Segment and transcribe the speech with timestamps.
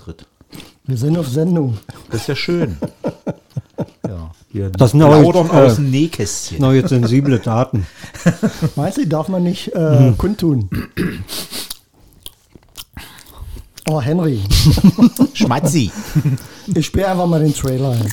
[0.00, 0.26] tritt.
[0.84, 1.78] Wir sind auf Sendung.
[2.10, 2.76] Das ist ja schön.
[4.52, 6.60] ja, Das sind aber plaudern äh, aus dem Nähkästchen.
[6.60, 7.86] Noch jetzt sensible Daten.
[8.74, 10.68] Weißt du, darf man nicht äh, kundtun.
[13.88, 14.40] Oh, Henry,
[15.34, 15.90] Schmatzi.
[16.72, 18.06] ich spiele einfach mal den Trailer ein.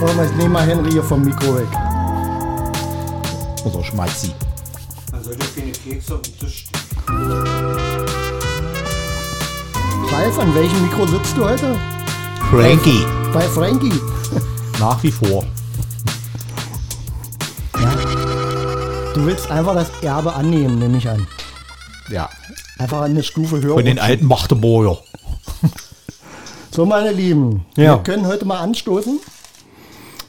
[0.00, 1.68] Warte mal, ich nehme mal Henry hier vom Mikro weg.
[3.64, 4.32] Oder Schmatzi.
[5.12, 6.66] Also keine Kekse auf den Tisch
[10.10, 11.76] Ralf, an welchem Mikro sitzt du heute?
[12.50, 13.04] Frankie.
[13.32, 13.92] Bei Frankie.
[14.80, 15.44] Nach wie vor.
[19.14, 21.26] Du willst einfach das Erbe annehmen, nehme ich an.
[22.10, 22.28] Ja.
[22.78, 23.74] Einfach eine Stufe höher.
[23.74, 24.98] Von den alten Magdeburger.
[26.70, 27.96] So, meine Lieben, Ja.
[27.96, 29.18] wir können heute mal anstoßen.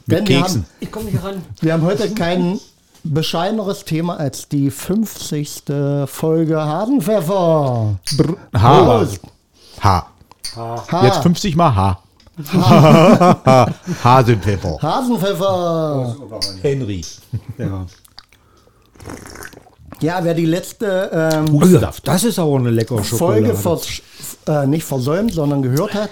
[0.08, 0.62] Mit Denn wir Keksen.
[0.64, 1.44] haben, Ich komme nicht ran.
[1.62, 2.59] wir haben heute kein
[3.03, 5.63] bescheideneres Thema als die 50.
[6.05, 7.95] Folge Hasenpfeffer.
[8.53, 8.84] H.
[8.84, 9.22] Prost.
[9.81, 10.08] H.
[10.55, 11.05] Ha.
[11.05, 12.00] Jetzt 50 mal H.
[12.53, 13.67] H.
[14.03, 14.78] Hasenpfeffer.
[14.81, 16.16] Hasenpfeffer.
[16.61, 17.02] Henry.
[17.58, 17.86] Ja.
[20.02, 23.53] Ja, wer die letzte ähm, ja, das ist aber eine leckere Schokolade.
[23.53, 24.02] Folge vers
[24.47, 26.09] äh, nicht versäumt, sondern gehört hat,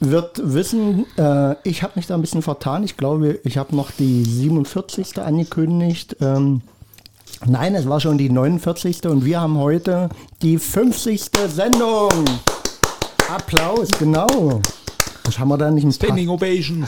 [0.00, 2.84] wird wissen, äh, ich habe mich da ein bisschen vertan.
[2.84, 5.18] Ich glaube, ich habe noch die 47.
[5.20, 6.16] angekündigt.
[6.20, 6.62] Ähm,
[7.46, 9.06] nein, es war schon die 49.
[9.06, 10.08] und wir haben heute
[10.42, 11.22] die 50.
[11.48, 12.08] Sendung.
[13.28, 14.60] Applaus, genau.
[15.24, 16.86] Was haben wir da nicht Standing Ovation.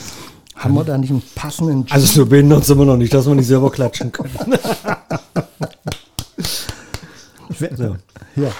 [0.55, 3.35] haben wir da nicht einen passenden also so behindert sind wir noch nicht, dass wir
[3.35, 4.35] nicht selber klatschen können.
[7.77, 7.95] so.
[8.33, 8.51] Hier.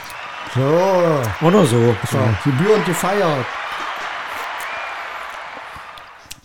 [0.53, 1.95] So, Oder so.
[2.11, 3.45] so gebührend gefeiert.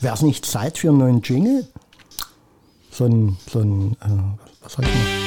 [0.00, 1.66] Wäre es nicht Zeit für einen neuen Jingle?
[2.90, 4.08] So ein, so ein, äh,
[4.62, 5.26] was soll ich mal?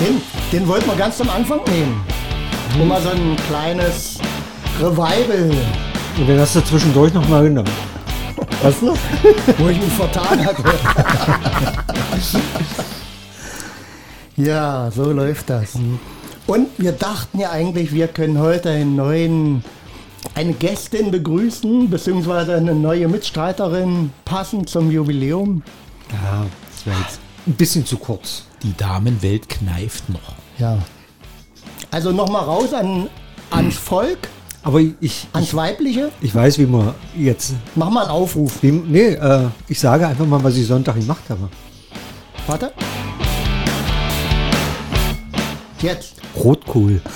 [0.00, 2.00] Den, den wollten wir ganz am Anfang nehmen.
[2.80, 4.18] Um mal so ein kleines
[4.78, 5.50] Revival.
[6.16, 7.70] Und den hast du zwischendurch noch mal genommen.
[8.62, 8.96] Was noch?
[9.58, 10.62] Wo ich mich vertan hatte.
[14.36, 15.74] ja, so läuft das.
[16.46, 19.64] Und wir dachten ja eigentlich, wir können heute einen neuen,
[20.34, 25.62] eine Gästin begrüßen, beziehungsweise eine neue Mitstreiterin passend zum Jubiläum.
[26.12, 28.44] Ja, das wäre jetzt ein bisschen zu kurz.
[28.62, 30.34] Die Damenwelt kneift noch.
[30.58, 30.78] Ja.
[31.90, 33.08] Also nochmal raus an,
[33.50, 34.28] ans Volk,
[34.62, 36.10] Aber ich, ans Weibliche.
[36.20, 37.54] ich weiß, wie man jetzt.
[37.74, 38.62] Mach mal einen Aufruf.
[38.62, 41.48] Wie, nee, äh, ich sage einfach mal, was ich Sonntag gemacht habe.
[42.46, 42.72] Warte.
[45.80, 46.16] Jetzt.
[46.36, 47.00] Rotkohl.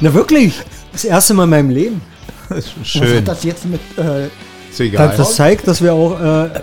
[0.00, 0.62] Na wirklich?
[0.92, 2.00] Das erste Mal in meinem Leben.
[2.48, 3.18] Was Schön.
[3.18, 4.26] hat das jetzt mit äh,
[4.70, 5.08] Ist egal.
[5.08, 6.62] Das, das zeigt, dass wir auch äh,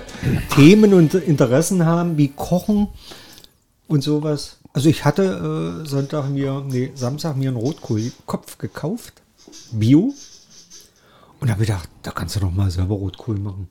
[0.55, 2.87] Themen und Interessen haben, wie Kochen
[3.87, 4.57] und sowas.
[4.73, 9.13] Also ich hatte äh, Sonntag mir, nee, Samstag mir einen Rotkohlkopf gekauft.
[9.71, 10.13] Bio.
[11.39, 13.67] Und habe gedacht, da kannst du doch mal selber Rotkohl machen.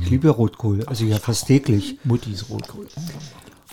[0.00, 1.98] Ich liebe Rotkohl, also ja fast täglich.
[2.04, 2.86] Muttis Rotkohl.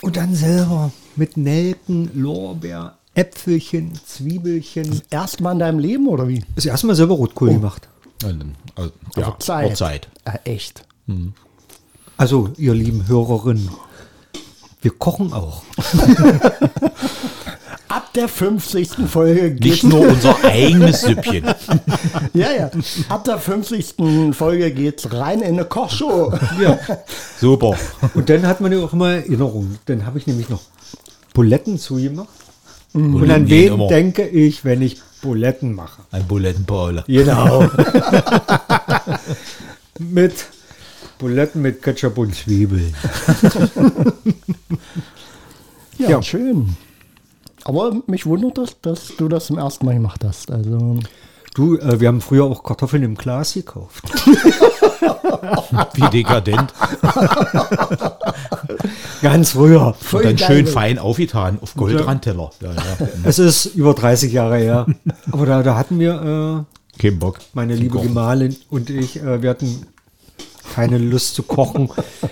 [0.02, 5.02] Und dann selber mit Nelken, Lorbeer, Äpfelchen, Zwiebelchen.
[5.09, 6.44] Erstmal in deinem Leben oder wie?
[6.56, 7.88] Das erste Mal selber Rotkohl gemacht.
[8.24, 9.78] Und dann, also, ja, Zeit.
[9.78, 10.09] Zeit.
[10.26, 10.86] Äh, echt.
[12.18, 13.70] Also, ihr lieben Hörerinnen,
[14.81, 15.64] wir kochen auch.
[17.88, 18.90] Ab der 50.
[19.08, 21.46] Folge Nicht geht's, nur unser eigenes Süppchen.
[22.34, 22.70] ja, ja.
[23.09, 23.96] Ab der 50.
[24.34, 26.34] Folge geht's rein in eine Kochshow.
[26.62, 26.78] Ja.
[27.40, 27.76] Super.
[28.14, 29.80] Und dann hat man ja auch immer Erinnerungen.
[29.86, 30.62] Dann habe ich nämlich noch
[31.34, 32.30] Buletten zugemacht.
[32.95, 33.88] Und an wen immer.
[33.88, 36.01] denke ich, wenn ich Buletten mache?
[36.11, 37.03] Ein Bulettenpaule.
[37.07, 37.69] Genau.
[40.00, 40.33] mit
[41.19, 42.94] Buletten mit Ketchup und Zwiebeln.
[45.97, 46.22] Ja, Ja.
[46.22, 46.75] schön.
[47.63, 50.51] Aber mich wundert das, dass du das zum ersten Mal gemacht hast.
[50.51, 51.00] Also,
[51.55, 54.03] Du, äh, wir haben früher auch Kartoffeln im Glas gekauft.
[55.93, 56.73] Wie dekadent.
[59.21, 59.95] Ganz früher.
[60.11, 62.52] Und dann schön fein aufgetan auf Goldrandteller.
[62.61, 62.81] Ja, ja.
[63.23, 64.85] Es ist über 30 Jahre her.
[65.31, 66.66] Aber da, da hatten wir,
[66.97, 67.40] äh, Kein Bock.
[67.53, 68.09] meine liebe Kochen.
[68.09, 69.87] Gemahlin und ich, äh, wir hatten
[70.73, 71.90] keine Lust zu kochen.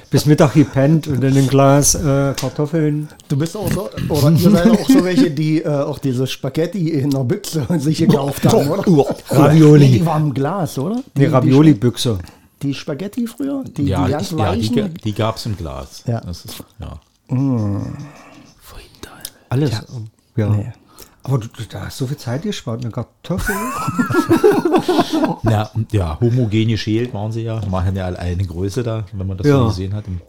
[0.10, 3.10] Bis Mittag gepennt und dann ein Glas äh, Kartoffeln.
[3.28, 6.90] Du bist auch so, oder ihr seid auch so welche, die äh, auch diese Spaghetti
[6.90, 9.16] in der Büchse sich gekauft haben, oder?
[9.30, 9.86] Ravioli.
[9.90, 11.04] Nee, die waren im Glas, oder?
[11.16, 12.20] Die, Nee, Ravioli-Büchse.
[12.62, 13.64] Die, Spaghetti früher?
[13.66, 14.94] Die, Ja, die ganz die, ja, die, weichen?
[15.04, 16.04] die gab es im Glas.
[16.08, 16.22] Ja.
[16.22, 17.00] Das ist, ja.
[19.50, 19.72] Alles.
[20.36, 20.50] Ja.
[20.50, 20.74] Nee.
[21.24, 22.82] Aber du, du da hast so viel Zeit gespart.
[22.82, 23.56] Eine Kartoffel.
[25.74, 27.62] Und ja, homogen geschält waren sie ja.
[27.70, 29.60] Machen ja alle eine Größe da, wenn man das Ja.
[29.60, 30.22] so gesehen hat im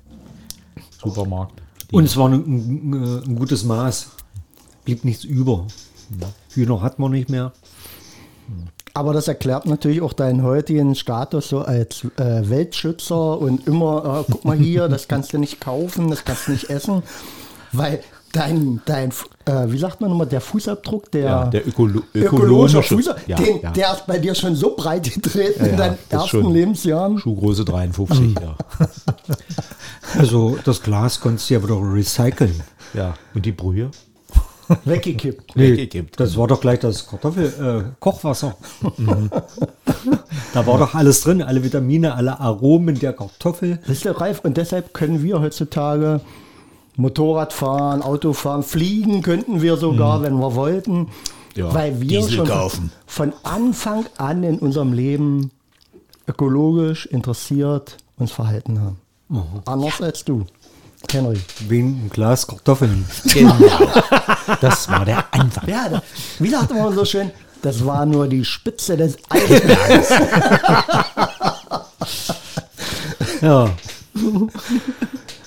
[1.03, 1.61] Supermarkt.
[1.93, 4.11] Und es war ein, ein, ein gutes Maß.
[4.85, 5.67] Blieb nichts über.
[6.53, 7.53] Hühner hat man nicht mehr.
[8.93, 14.31] Aber das erklärt natürlich auch deinen heutigen Status so als äh, Weltschützer und immer, äh,
[14.31, 17.03] guck mal hier, das kannst du nicht kaufen, das kannst du nicht essen,
[17.73, 18.01] weil
[18.35, 19.11] dein, dein
[19.47, 22.83] äh, wie sagt man nochmal, der Fußabdruck, der, Ja, der Ökolo ökologische ökonomische.
[22.83, 23.71] Fußabdruck, Ja, den, ja.
[23.71, 26.51] der ist bei dir schon so breit getreten Ja, in ja, deinen das ersten.
[26.53, 27.19] Lebensjahren.
[27.19, 28.57] Schuhgröße 53, ja.
[30.19, 32.61] Also das Glas konntest du ja wieder recyceln.
[32.93, 33.15] ja.
[33.35, 33.91] Und die Brühe?
[34.87, 35.55] Weggekippt.
[35.57, 36.19] Weggekippt.
[36.19, 38.57] das war doch gleich das Kartoffel, äh, Kochwasser.
[40.55, 43.79] da war doch alles drin, alle Vitamine, alle Aromen der Kartoffel.
[43.87, 46.21] Wisst ihr, Ralf, und deshalb können wir heutzutage
[46.97, 50.99] Motorrad fahren, Auto fahren, fliegen könnten wir sogar, wenn wir wollten.
[51.01, 51.09] Mhm.
[51.57, 52.91] Ja, weil wir Diesel schon kaufen.
[53.07, 55.53] von Anfang an in unserem Leben
[56.27, 58.99] ökologisch interessiert uns verhalten haben.
[59.65, 60.47] Anders als du,
[61.13, 61.39] Henry.
[61.69, 63.05] Wegen ein Glas Kartoffeln.
[63.33, 63.55] Genau.
[64.61, 65.67] Das war der Anfang.
[65.69, 66.03] Ja, da,
[66.39, 67.31] wie sagt man so schön,
[67.63, 70.11] das war nur die Spitze des Eisbergs.
[73.41, 73.71] Ja.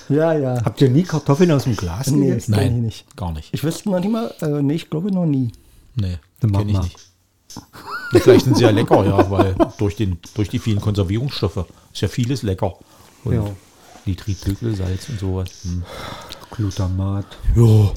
[0.08, 0.64] ja, ja.
[0.64, 2.52] Habt ihr nie Kartoffeln aus dem Glas Nee, gegessen?
[2.52, 3.16] Nein, nicht.
[3.16, 3.52] gar nicht.
[3.52, 5.52] Ich wüsste noch nicht mal, äh, nee, ich glaube noch nie.
[5.94, 6.96] Nee, kenne ich nicht.
[8.12, 12.08] Vielleicht sind sie ja lecker, ja, weil durch, den, durch die vielen Konservierungsstoffe ist ja
[12.08, 12.74] vieles lecker.
[13.24, 13.44] Und Ja.
[14.74, 15.48] Salz und sowas.
[15.64, 15.82] Hm.
[16.50, 17.26] Glutamat.
[17.54, 17.90] Ja.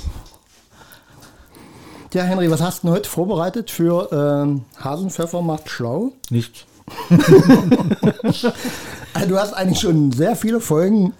[2.13, 6.11] Ja, Henry, was hast du denn heute vorbereitet für ähm, Hasenpfeffer macht schlau?
[6.29, 6.65] Nichts.
[9.13, 11.13] Also, du hast eigentlich schon sehr viele Folgen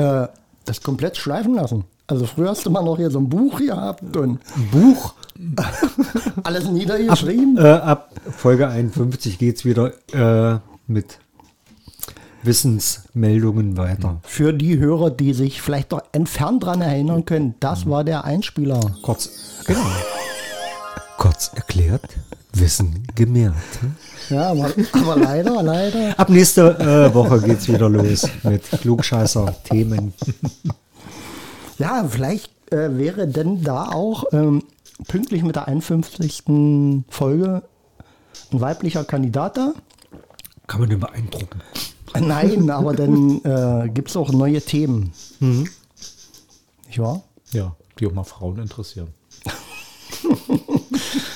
[0.00, 0.28] äh,
[0.64, 1.84] das komplett schleifen lassen.
[2.06, 4.40] Also früher hast du mal noch hier so ein Buch gehabt und
[4.72, 5.14] Buch.
[6.42, 7.56] alles niedergeschrieben.
[7.56, 11.18] Äh, ab Folge 51 geht es wieder äh, mit
[12.42, 14.20] Wissensmeldungen weiter.
[14.22, 18.80] Für die Hörer, die sich vielleicht noch entfernt dran erinnern können, das war der Einspieler.
[19.02, 19.30] Kurz,
[19.66, 19.80] genau.
[21.20, 22.16] Kurz erklärt,
[22.54, 23.54] Wissen gemehrt.
[24.30, 26.18] Ja, aber, aber leider, leider.
[26.18, 30.14] Ab nächste äh, Woche geht's wieder los mit Klugscheißer-Themen.
[31.76, 34.62] Ja, vielleicht äh, wäre denn da auch ähm,
[35.08, 36.44] pünktlich mit der 51.
[37.10, 37.64] Folge
[38.52, 39.74] ein weiblicher Kandidat da.
[40.68, 41.60] Kann man den beeindrucken.
[42.18, 45.12] Nein, aber dann äh, gibt es auch neue Themen.
[45.38, 47.22] Nicht wahr?
[47.52, 49.08] ja, die auch mal Frauen interessieren.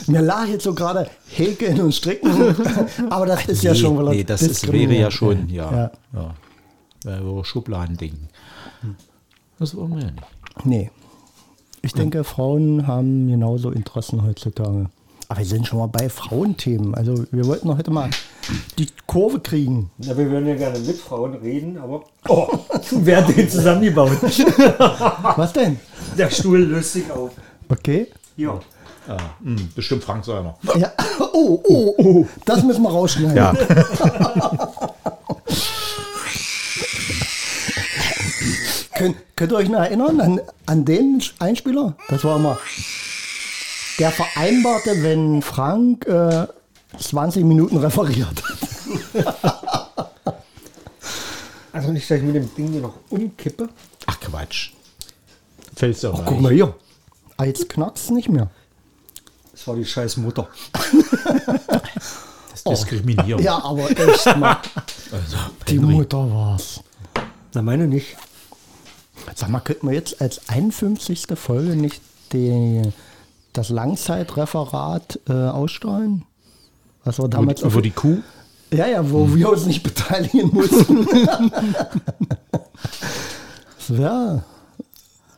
[0.07, 2.31] Mir lag jetzt so gerade Häkeln und Stricken,
[3.11, 5.71] aber das ist ja schon nee, das ist, wäre ja schon, ja.
[5.71, 5.91] Ja.
[6.13, 6.35] ja.
[7.05, 7.23] ja.
[7.23, 8.29] so Schubladending.
[9.59, 10.25] Das wollen wir ja nicht.
[10.65, 10.91] Nee.
[11.83, 14.89] Ich denke, Frauen haben genauso Interessen heutzutage.
[15.29, 16.95] Aber wir sind schon mal bei Frauenthemen.
[16.95, 18.11] Also wir wollten doch heute mal
[18.79, 19.91] die Kurve kriegen.
[19.99, 22.49] Ja, wir würden ja gerne mit Frauen reden, aber oh,
[22.91, 24.23] wer hat den zusammengebaut?
[25.37, 25.79] Was denn?
[26.17, 27.33] Der Stuhl löst sich auf.
[27.69, 28.09] Okay.
[28.37, 28.61] Ja.
[29.07, 30.57] Ja, hm, bestimmt Frank Seimer.
[30.77, 30.93] Ja.
[31.33, 32.27] Oh, oh, oh.
[32.45, 33.37] Das müssen wir rausschneiden.
[33.37, 33.53] Ja.
[38.97, 41.95] Könnt, könnt ihr euch noch erinnern an, an den Einspieler?
[42.09, 42.59] Das war immer
[43.99, 46.47] der vereinbarte, wenn Frank äh,
[46.99, 49.35] 20 Minuten referiert hat.
[51.73, 53.69] Also nicht, dass ich mit dem Ding hier noch umkippe.
[54.07, 54.71] Ach Quatsch.
[55.75, 56.73] Fällst du auch Guck mal hier.
[57.37, 58.49] Ah, Jetzt knackst nicht mehr.
[59.55, 60.49] Das war die scheiß Mutter.
[60.73, 63.41] Das ist Diskriminierung.
[63.41, 64.57] Ja, aber echt mal.
[65.13, 65.37] Also,
[65.69, 66.81] Die Henry, Mutter war's.
[67.53, 68.17] Na, meine nicht.
[69.37, 71.27] Sag mal, könnten wir jetzt als 51.
[71.37, 72.83] Folge nicht die,
[73.53, 76.25] das Langzeitreferat äh, ausstrahlen?
[77.05, 78.19] Was wir über, damals über die Kuh?
[78.73, 81.07] Ja, ja, wo wir uns nicht beteiligen mussten.
[83.89, 84.43] ja.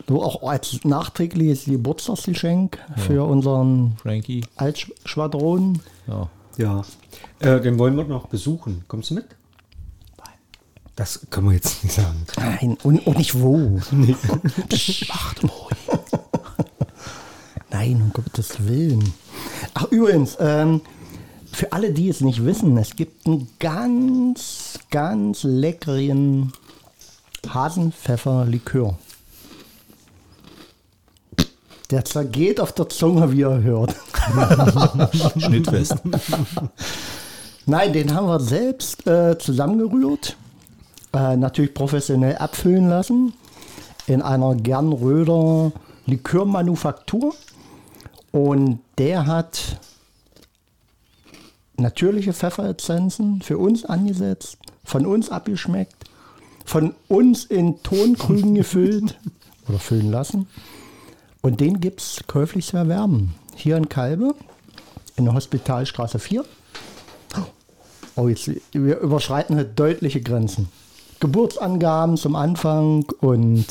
[0.09, 4.45] So auch als nachträgliches Geburtstagsgeschenk für unseren Frankie?
[4.55, 5.81] Altschwadron.
[6.07, 6.31] Ja.
[6.57, 6.85] Ja.
[7.41, 8.85] Äh, den wollen wir noch besuchen.
[8.89, 9.27] Kommst du mit?
[10.95, 12.25] Das können wir jetzt nicht sagen.
[12.39, 13.59] Nein, und, und nicht wo.
[15.09, 15.77] Macht ruhig.
[17.71, 19.13] Nein, um Gottes Willen.
[19.75, 20.81] Ach, übrigens, ähm,
[21.53, 26.53] für alle, die es nicht wissen, es gibt einen ganz, ganz leckeren
[27.47, 28.97] Hasenpfefferlikör.
[31.91, 33.95] Der zergeht auf der Zunge, wie ihr hört.
[35.37, 35.95] Schnittfest.
[37.67, 40.37] Nein, den haben wir selbst äh, zusammengerührt.
[41.13, 43.33] Äh, natürlich professionell abfüllen lassen.
[44.07, 45.73] In einer Gernröder
[46.07, 47.35] Likörmanufaktur.
[48.33, 49.79] Und der hat
[51.77, 56.05] natürliche Pfefferessenzen für uns angesetzt, von uns abgeschmeckt,
[56.65, 59.19] von uns in Tonkrügen gefüllt
[59.69, 60.49] oder füllen lassen.
[61.47, 63.33] Und den gibt es käuflich zu erwerben.
[63.55, 64.35] Hier in Kalbe,
[65.15, 66.45] in der Hospitalstraße 4.
[68.17, 70.69] Oh, jetzt, wir überschreiten heute deutliche Grenzen.
[71.21, 73.65] Geburtsangaben zum Anfang und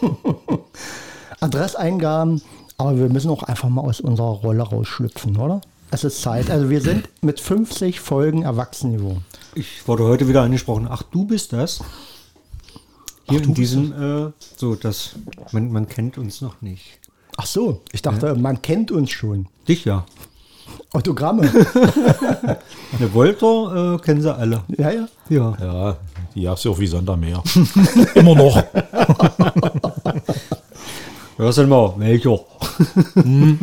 [1.40, 2.40] Adresseingaben.
[2.78, 5.60] Aber wir müssen auch einfach mal aus unserer Rolle rausschlüpfen, oder?
[5.90, 6.50] Es ist Zeit.
[6.50, 9.18] Also wir sind mit 50 Folgen Erwachsenenniveau.
[9.54, 10.86] Ich wurde heute wieder angesprochen.
[10.88, 11.84] Ach, du bist das?
[13.28, 15.16] Hier Ach, in diesem, äh, so, das,
[15.52, 17.01] man, man kennt uns noch nicht.
[17.36, 19.46] Ach so, ich dachte, man kennt uns schon.
[19.66, 20.04] Dich ja.
[20.92, 21.42] Autogramme.
[22.98, 24.62] Eine Volter äh, kennen sie alle.
[24.76, 25.08] ja, ja.
[25.28, 25.56] Ja.
[25.58, 25.96] Ja,
[26.34, 27.42] die es ja auch wie Sondermeer.
[28.14, 28.62] Immer noch.
[31.36, 32.38] Hörst du mal, welcher?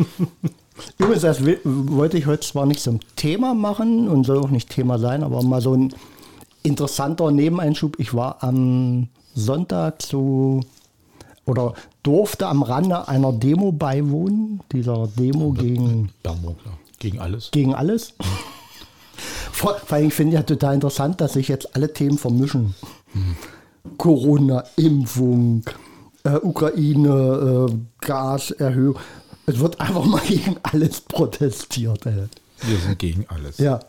[0.98, 4.98] Übrigens, das wollte ich heute zwar nicht zum Thema machen und soll auch nicht Thema
[4.98, 5.94] sein, aber mal so ein
[6.62, 7.98] interessanter Nebeneinschub.
[7.98, 10.60] Ich war am Sonntag zu
[11.50, 16.72] oder durfte am Rande einer Demo beiwohnen, dieser Demo gegen, Bernburg, ja.
[16.98, 17.50] Gegen alles.
[17.50, 18.14] gegen alles.
[19.52, 22.74] Vor, vor allem, ich finde ja total interessant, dass sich jetzt alle Themen vermischen.
[23.98, 25.62] Corona, Impfung,
[26.24, 28.98] äh, Ukraine, äh, Gaserhöhung.
[29.44, 32.06] Es wird einfach mal gegen alles protestiert.
[32.06, 32.28] Ey.
[32.62, 33.58] Wir sind gegen alles.
[33.58, 33.80] Ja.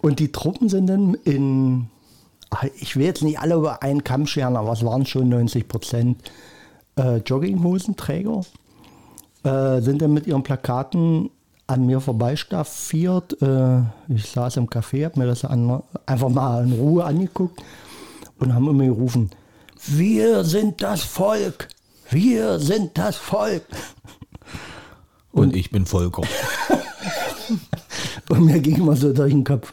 [0.00, 1.86] Und die Truppen sind dann in,
[2.76, 6.30] ich will jetzt nicht alle über einen Kamm scheren, aber es waren schon 90 Prozent
[6.96, 8.42] äh, Jogginghosenträger,
[9.44, 11.30] äh, sind dann mit ihren Plakaten
[11.66, 13.40] an mir vorbeistaffiert.
[13.42, 17.62] Äh, ich saß im Café, habe mir das an, einfach mal in Ruhe angeguckt
[18.38, 19.30] und haben immer gerufen,
[19.86, 21.68] wir sind das Volk,
[22.10, 23.64] wir sind das Volk.
[25.32, 26.22] Und ich bin Volker.
[28.30, 29.72] Und mir ging immer so durch den Kopf,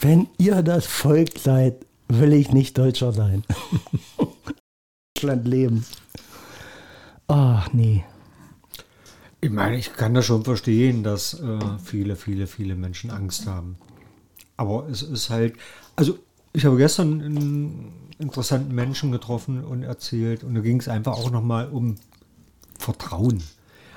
[0.00, 1.74] wenn ihr das Volk seid,
[2.08, 3.44] will ich nicht Deutscher sein.
[5.14, 5.84] Deutschland leben.
[7.26, 8.04] Ach nee.
[9.40, 13.76] Ich meine, ich kann das schon verstehen, dass äh, viele, viele, viele Menschen Angst haben.
[14.56, 15.54] Aber es ist halt,
[15.94, 16.18] also
[16.52, 21.30] ich habe gestern einen interessanten Menschen getroffen und erzählt und da ging es einfach auch
[21.30, 21.94] nochmal um
[22.78, 23.42] Vertrauen.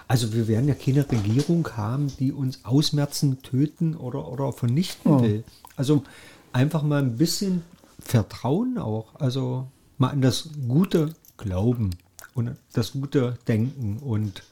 [0.07, 5.43] Also wir werden ja keine Regierung haben, die uns ausmerzen, töten oder, oder vernichten will.
[5.75, 6.03] Also
[6.51, 7.63] einfach mal ein bisschen
[8.01, 9.15] Vertrauen auch.
[9.19, 9.67] Also
[9.97, 11.91] mal an das gute Glauben
[12.33, 14.43] und das gute Denken und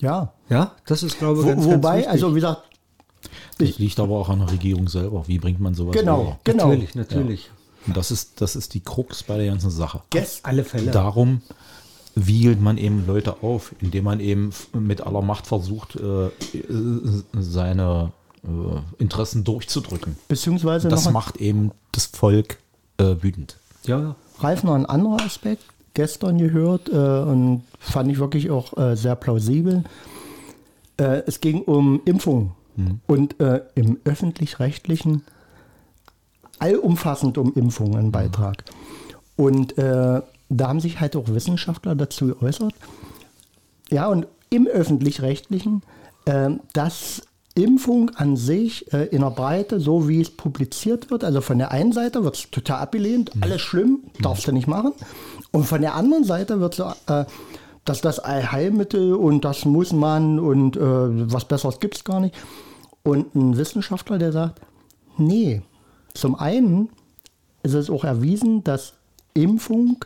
[0.00, 0.32] Ja.
[0.48, 2.62] ja, das ist, glaube ich, Wo, ganz, wobei, also wie gesagt,
[3.58, 5.26] Das liegt aber auch an der Regierung selber.
[5.26, 6.38] Wie bringt man sowas genau, rüber?
[6.44, 6.66] genau.
[6.68, 7.50] natürlich, natürlich.
[7.86, 10.02] Und das ist, das ist die Krux bei der ganzen Sache.
[10.10, 10.90] Gest- Alle Fälle.
[10.90, 11.40] Darum
[12.14, 16.30] wiegelt man eben Leute auf, indem man eben mit aller Macht versucht, äh, äh,
[17.38, 18.12] seine
[18.98, 20.16] Interessen durchzudrücken.
[20.28, 22.58] Beziehungsweise Das macht eben das Volk
[22.98, 23.56] äh, wütend.
[23.84, 24.16] Ja, ja.
[24.40, 25.64] Ralf, noch ein anderer Aspekt.
[25.94, 29.82] Gestern gehört äh, und fand ich wirklich auch äh, sehr plausibel.
[30.96, 32.52] Äh, es ging um Impfung
[33.08, 35.24] und äh, im öffentlich-rechtlichen
[36.60, 38.64] allumfassend um Impfung ein Beitrag.
[39.36, 42.74] Und äh, da haben sich halt auch Wissenschaftler dazu geäußert.
[43.90, 45.82] Ja, und im öffentlich-rechtlichen,
[46.24, 47.22] äh, dass
[47.58, 51.70] Impfung an sich äh, in der Breite, so wie es publiziert wird, also von der
[51.70, 54.92] einen Seite wird es total abgelehnt, alles schlimm, darfst du nicht machen.
[55.50, 57.24] Und von der anderen Seite wird so, äh,
[57.84, 62.34] dass das Allheilmittel und das muss man und äh, was Besseres gibt es gar nicht.
[63.02, 64.60] Und ein Wissenschaftler, der sagt,
[65.16, 65.62] nee,
[66.14, 66.90] zum einen
[67.62, 68.94] ist es auch erwiesen, dass
[69.34, 70.04] Impfung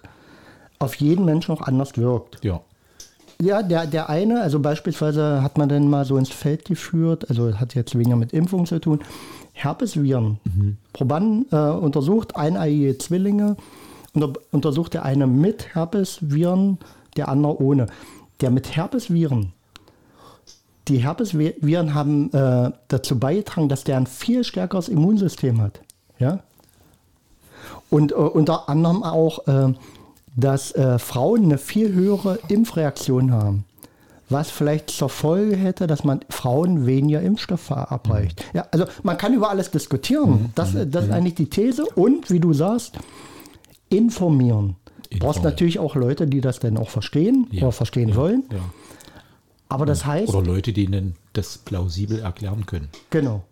[0.78, 2.44] auf jeden Menschen auch anders wirkt.
[2.44, 2.60] Ja.
[3.42, 7.58] Ja, der, der eine, also beispielsweise hat man dann mal so ins Feld geführt, also
[7.58, 9.00] hat jetzt weniger mit Impfung zu tun,
[9.52, 10.38] Herpesviren.
[10.92, 13.56] Probanden äh, untersucht, eineiige Zwillinge,
[14.14, 16.78] unter, untersucht der eine mit Herpesviren,
[17.16, 17.86] der andere ohne.
[18.40, 19.52] Der mit Herpesviren,
[20.86, 25.80] die Herpesviren haben äh, dazu beigetragen, dass der ein viel stärkeres Immunsystem hat.
[26.20, 26.38] Ja?
[27.90, 29.74] Und äh, unter anderem auch, äh,
[30.36, 33.64] dass äh, Frauen eine viel höhere Impfreaktion haben.
[34.28, 38.42] Was vielleicht zur Folge hätte, dass man Frauen weniger Impfstoff verabreicht.
[38.54, 40.50] Ja, also man kann über alles diskutieren.
[40.54, 41.84] Das, das ist eigentlich die These.
[41.84, 42.98] Und wie du sagst,
[43.90, 44.76] informieren.
[45.10, 48.44] Du brauchst natürlich auch Leute, die das dann auch verstehen Ja, oder verstehen ja, wollen.
[48.50, 48.60] Ja.
[49.68, 52.88] Aber das heißt, Oder Leute, die ihnen das plausibel erklären können.
[53.10, 53.42] genau.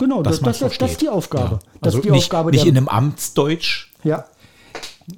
[0.00, 1.08] Genau, das, das, das, das ist die.
[1.08, 1.54] Aufgabe.
[1.56, 1.58] Ja.
[1.80, 4.26] Das Also ist die nicht, Aufgabe nicht in einem Amtsdeutsch, ja,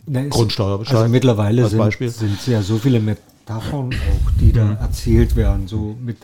[0.06, 2.08] Na, es- Grundsteuerbescheid Also mittlerweile als sind, Beispiel.
[2.10, 5.66] sind ja so viele Metaphern auch, die da erzählt werden.
[5.68, 6.18] So mit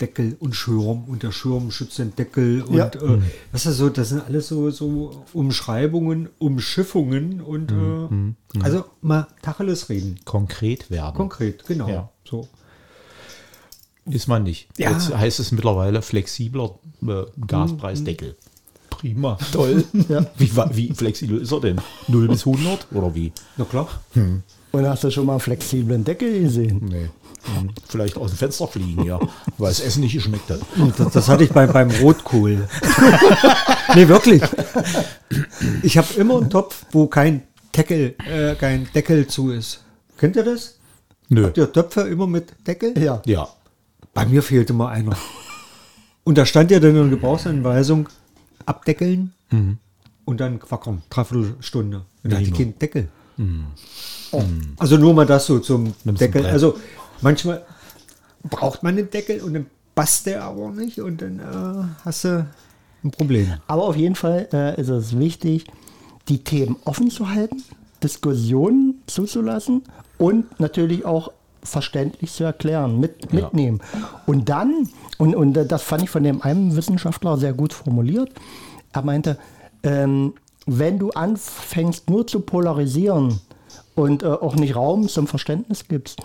[0.00, 2.86] Deckel und Schirm und der Schirm schützt den Deckel und Ja.
[2.88, 3.18] äh,
[3.52, 9.88] das ist so, das sind alles so, so Umschreibungen, Umschiffungen und äh, also mal Tacheles
[9.88, 10.18] reden.
[10.26, 11.14] Konkret werden.
[11.16, 11.88] Konkret, genau.
[11.88, 12.10] Ja.
[12.28, 12.46] So.
[14.04, 14.68] Ist man nicht.
[14.76, 14.90] Ja.
[14.92, 18.36] Jetzt heißt es mittlerweile flexibler äh, Gaspreisdeckel.
[19.06, 19.84] Prima, toll.
[20.08, 20.26] Ja.
[20.36, 21.80] wie, wie flexibel ist er denn?
[22.08, 23.32] 0 bis 100 oder wie?
[23.56, 23.88] Na klar.
[24.72, 26.80] Und hast du schon mal einen flexiblen Deckel gesehen?
[26.90, 27.08] Nee.
[27.54, 27.70] Hm.
[27.86, 29.20] Vielleicht aus dem Fenster fliegen, ja.
[29.58, 30.58] Weil das Essen nicht geschmeckt hat.
[30.98, 32.68] Das, das hatte ich bei, beim Rotkohl.
[33.94, 34.42] nee, wirklich.
[35.82, 37.42] Ich habe immer einen Topf, wo kein
[37.76, 39.84] Deckel, äh, kein Deckel zu ist.
[40.18, 40.78] Kennt ihr das?
[41.28, 41.44] Nö.
[41.44, 42.98] Habt ihr Töpfe immer mit Deckel?
[42.98, 43.22] Ja.
[43.24, 43.48] Ja.
[44.12, 45.16] Bei mir fehlte mal einer.
[46.24, 48.08] Und da stand ja dann eine Gebrauchsanweisung,
[48.64, 49.32] abdeckeln
[50.24, 52.02] und dann quackern, Dreiviertelstunde.
[52.22, 52.70] Und da hatte ich Prima.
[52.70, 53.08] keinen Deckel.
[54.32, 54.42] Oh.
[54.78, 56.46] Also nur mal das so zum Deckel.
[56.46, 56.78] Also
[57.20, 57.64] manchmal
[58.44, 62.46] braucht man einen Deckel und dann passt der aber nicht und dann äh, hast du
[63.04, 63.54] ein Problem.
[63.66, 65.66] Aber auf jeden Fall äh, ist es wichtig,
[66.28, 67.62] die Themen offen zu halten,
[68.02, 69.82] Diskussionen zuzulassen
[70.18, 71.32] und natürlich auch
[71.66, 73.42] verständlich zu erklären, mit, Ja.
[73.42, 73.80] mitnehmen.
[74.26, 78.30] Und dann, und, und das fand ich von dem einen Wissenschaftler sehr gut formuliert,
[78.92, 79.38] er meinte,
[79.82, 80.34] ähm,
[80.66, 83.40] wenn du anfängst nur zu polarisieren
[83.94, 86.20] und äh, auch nicht Raum zum Verständnis gibst,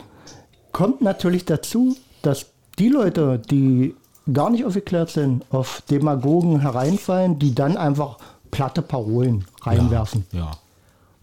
[0.72, 2.48] kommt natürlich dazu, dass
[2.80, 3.96] die Leute, die
[4.32, 8.18] gar nicht aufgeklärt sind, auf Demagogen hereinfallen, die dann einfach
[8.52, 10.26] platte Parolen reinwerfen.
[10.32, 10.52] Ja.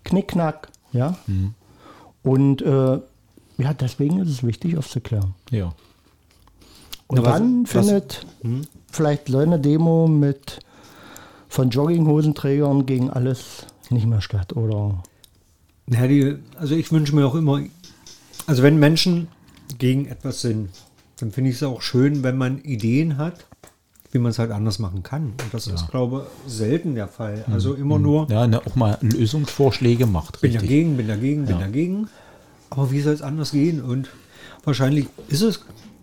[0.05, 1.17] Knickknack, ja.
[2.23, 2.99] Und äh,
[3.59, 5.35] ja, deswegen ist es wichtig, aufzuklären.
[5.51, 5.75] Ja.
[7.07, 8.27] Und Ja, was- dann was- findet
[8.91, 10.61] vielleicht so eine Demo mit
[11.49, 15.03] von Jogginghosenträgern gegen alles nicht mehr statt, oder?
[15.91, 17.63] Ja, die, also ich wünsche mir auch immer,
[18.47, 19.29] also wenn Menschen
[19.79, 20.69] gegen etwas sind,
[21.21, 23.47] dann finde ich es auch schön, wenn man Ideen hat,
[24.13, 25.33] wie man es halt anders machen kann.
[25.43, 27.45] Und das ist, glaube ich, selten der Fall.
[27.51, 30.41] Also immer nur, Ja, ne, auch mal Lösungsvorschläge macht.
[30.43, 30.69] bin Richtig.
[30.69, 31.61] dagegen, bin dagegen, bin Ja.
[31.63, 32.09] dagegen.
[32.71, 33.83] Aber wie soll es anders gehen?
[33.83, 34.11] Und
[34.65, 35.61] wahrscheinlich ist es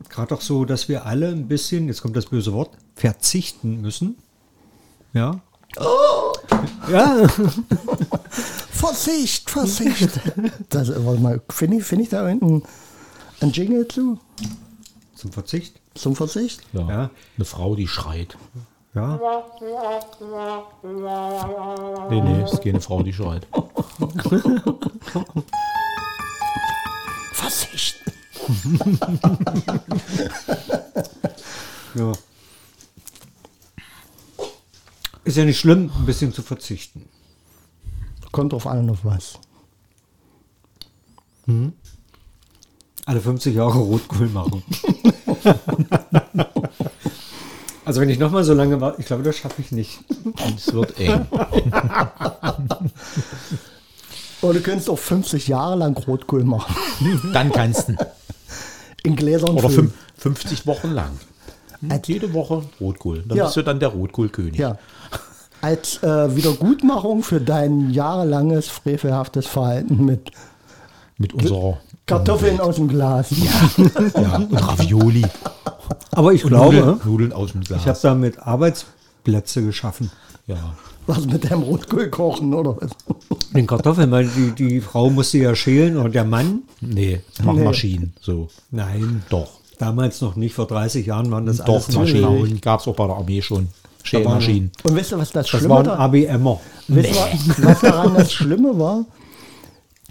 [0.10, 4.16] gerade auch so, dass wir alle ein bisschen, jetzt kommt das böse Wort, verzichten müssen.
[5.14, 5.40] Ja.
[6.90, 7.28] Ja,
[8.72, 10.20] Vorsicht, Vorsicht.
[10.70, 12.64] das, warte mal, finde ich, find ich da irgendein
[13.42, 14.20] ein Jingle zu?
[15.26, 15.82] zum Verzicht.
[15.96, 16.62] Zum Verzicht?
[16.74, 16.88] Ja.
[16.88, 17.10] Ja.
[17.38, 18.38] Eine Frau, die schreit.
[18.94, 19.20] Ja.
[22.10, 23.48] Nee, nee, ist keine Frau, die schreit.
[27.46, 28.02] Vorsicht.
[31.96, 32.12] Ja.
[35.24, 37.08] Ist ja nicht schlimm, ein bisschen zu verzichten.
[38.34, 39.40] Kommt drauf an, auf was.
[43.06, 44.62] Alle 50 Jahre Rotkohl machen.
[47.86, 50.00] also wenn ich noch mal so lange warte, ich glaube, das schaffe ich nicht.
[50.58, 51.26] Es wird eng.
[54.42, 56.76] Oder du könntest auch 50 Jahre lang Rotkohl machen.
[57.34, 57.96] Dann kannst du.
[59.04, 59.94] In Gläsern Oder füllen.
[60.18, 61.12] fünf, 50 Wochen lang.
[62.06, 63.24] Jede Woche Rotkohl.
[63.28, 63.44] Dann Ja.
[63.46, 64.58] bist du dann der Rotkohlkönig.
[64.58, 64.78] Ja.
[65.62, 70.32] Als äh, Wiedergutmachung für dein jahrelanges frevelhaftes Verhalten mit
[71.18, 73.28] Mit unserer Kartoffeln aus dem Glas.
[74.16, 75.26] ja, und Ravioli.
[76.12, 77.82] Aber ich Nudeln, glaube, Nudeln aus dem Glas.
[77.82, 80.10] ich habe damit Arbeitsplätze geschaffen.
[80.48, 80.76] ja.
[81.08, 82.92] Was mit deinem Rotkohl kochen, oder was?
[83.54, 86.64] Den Kartoffeln, weil die, die Frau musste ja schälen oder der Mann.
[86.82, 87.64] Nee, machen Nee.
[87.66, 88.14] Maschinen.
[88.22, 88.48] So.
[88.72, 89.50] Nein, Doch.
[89.78, 92.60] damals noch nicht, vor 30 Jahren waren das Doch, alles nur Maschinen.
[92.62, 93.68] Gab es auch bei der Armee schon.
[94.04, 94.72] Schälmaschinen.
[94.84, 96.60] Und wisst ihr, was das, Das Schlimme waren da, ABMer.
[96.88, 99.06] wisst ihr, was daran das Schlimme war?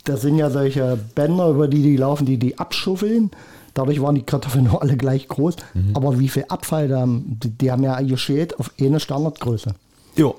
[0.05, 3.31] Das sind ja solche Bänder, über die die laufen, die die abschuffeln.
[3.73, 5.57] Dadurch waren die Kartoffeln noch alle gleich groß.
[5.95, 9.75] Aber wie viel Abfall da haben, die, die haben ja geschält auf eine Standardgröße.
[10.17, 10.33] Ja.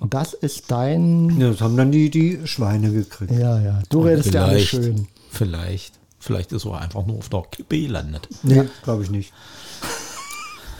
[0.00, 1.38] Und das ist dein.
[1.38, 1.50] ja.
[1.50, 3.30] Das haben dann die, die Schweine gekriegt.
[3.32, 3.82] Ja, ja.
[3.90, 5.06] Du redest ja alles schön.
[5.30, 5.94] Vielleicht.
[6.18, 8.28] Vielleicht ist er einfach nur auf der Kippe gelandet.
[8.42, 9.32] Nee, glaube ich nicht.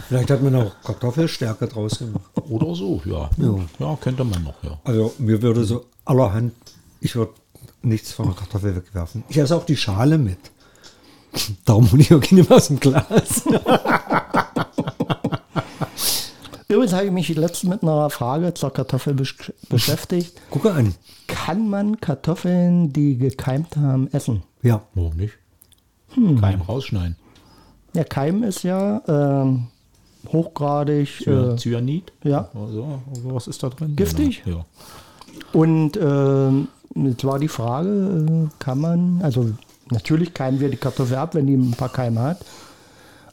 [0.09, 2.25] Vielleicht hat man auch Kartoffelstärke draus gemacht.
[2.49, 3.31] Oder so, ja.
[3.37, 3.55] Ja.
[3.79, 4.79] Ja, könnte man noch, ja.
[4.85, 6.53] Also mir würde so allerhand,
[7.01, 7.33] ich würde
[7.83, 9.23] nichts von der Kartoffel wegwerfen.
[9.29, 10.39] Ich esse auch die Schale mit.
[11.65, 13.45] Darum hole ich auch keine aus dem Glas.
[16.71, 20.41] Übrigens habe ich mich letztens mit einer Frage zur Kartoffel besch beschäftigt.
[20.51, 20.95] Gucke an.
[21.27, 24.45] Kann man Kartoffeln, die gekeimt haben, essen?
[24.63, 24.83] Ja.
[24.95, 25.35] Warum nicht?
[26.15, 26.41] Hm.
[26.41, 27.17] Keim rausschneiden.
[27.93, 29.67] Ja, Keim ist ja ähm,
[30.29, 32.13] hochgradig äh, Cyanid?
[32.23, 32.49] ja.
[32.55, 33.97] Also, was ist da drin?
[33.97, 34.45] Giftig?
[34.45, 34.59] Genau.
[34.59, 34.65] Ja.
[35.53, 39.51] Und ähm, jetzt war die Frage, äh, kann man, also
[39.91, 42.45] natürlich keimen wir die Kartoffel ab, wenn die ein paar Keime hat,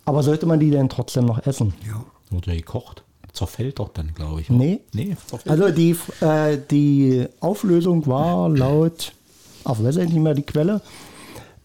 [0.06, 1.76] Aber sollte man die denn trotzdem noch essen?
[1.86, 2.04] Ja.
[2.30, 3.04] Wurde gekocht.
[3.38, 4.50] Zerfällt doch dann, glaube ich.
[4.50, 4.80] Nee.
[4.94, 5.16] Nee.
[5.48, 9.14] Also die, äh, die Auflösung war laut,
[9.64, 10.82] auf weiß ich nicht mehr die Quelle,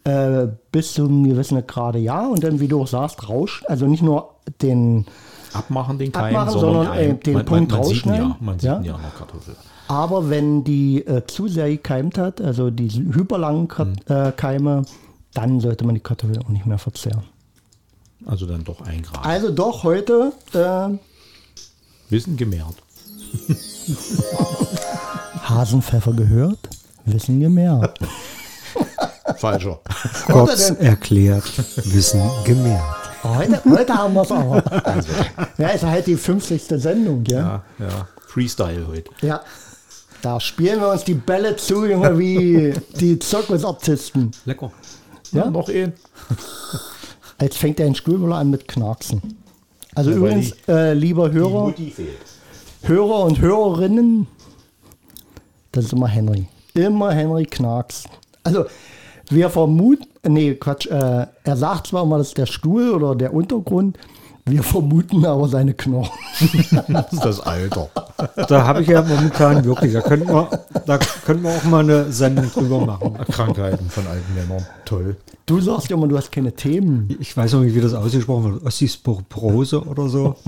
[0.05, 3.87] äh, bis zu einem gewissen Grade ja und dann, wie du auch sagst, rauscht, also
[3.87, 5.07] nicht nur den,
[5.55, 8.29] abmachen den Keim, Abmachen, sondern, sondern, äh, den man, Punkt man, man sieht rausschneiden.
[8.29, 8.79] ja, man sieht Ja.
[8.81, 9.57] der Kartoffel.
[9.89, 14.83] aber wenn die äh, zu sehr gekeimt hat, also diese hyperlangen Kat äh, Keime,
[15.35, 17.23] dann sollte man die Kartoffel auch nicht mehr verzehren.
[18.27, 19.25] Also dann doch ein Grad.
[19.25, 20.89] Also doch heute äh,
[22.12, 22.75] Wissen gemehrt.
[25.48, 26.59] Hasenpfeffer gehört,
[27.07, 27.98] Wissen gemehrt.
[29.38, 29.81] Falscher.
[30.27, 32.85] Kurz erklärt, Wissen gemerkt.
[33.22, 34.62] Heute, heute haben wir es aber.
[35.57, 36.64] Ja, ist halt die 50.
[36.83, 37.62] Sendung, ja.
[37.79, 38.09] Ja, ja.
[38.27, 39.11] Freestyle heute.
[39.22, 39.40] Ja.
[40.20, 44.33] Da spielen wir uns die Bälle zu, Junge, wie die Zirkusartisten.
[44.44, 44.70] Lecker.
[45.33, 45.51] Ja?
[45.51, 45.94] noch ein.
[47.40, 49.41] Jetzt fängt der Stuhlmüller an mit Knarksen.
[49.94, 51.74] Also Ja, übrigens, äh, lieber Hörer.
[52.83, 54.26] Hörer und Hörerinnen,
[55.70, 56.46] das ist immer Henry.
[56.74, 58.05] Immer Henry Knarks.
[58.42, 58.64] Also,
[59.28, 63.33] wir vermuten, nee, Quatsch, äh, er sagt zwar immer, das ist der Stuhl oder der
[63.35, 63.98] Untergrund,
[64.44, 66.18] wir vermuten aber seine Knochen.
[66.88, 67.88] Das ist das Alter.
[68.48, 70.48] Da habe ich ja momentan wirklich, da könnten wir,
[70.87, 73.14] da könnten wir auch mal eine Sendung drüber machen.
[73.31, 74.66] Krankheiten von alten Männern.
[74.85, 75.16] Toll.
[75.46, 77.16] Du sagst immer, du hast keine Themen.
[77.20, 78.64] Ich weiß noch nicht, wie das ausgesprochen wird.
[78.64, 80.37] Osteoporose oder so.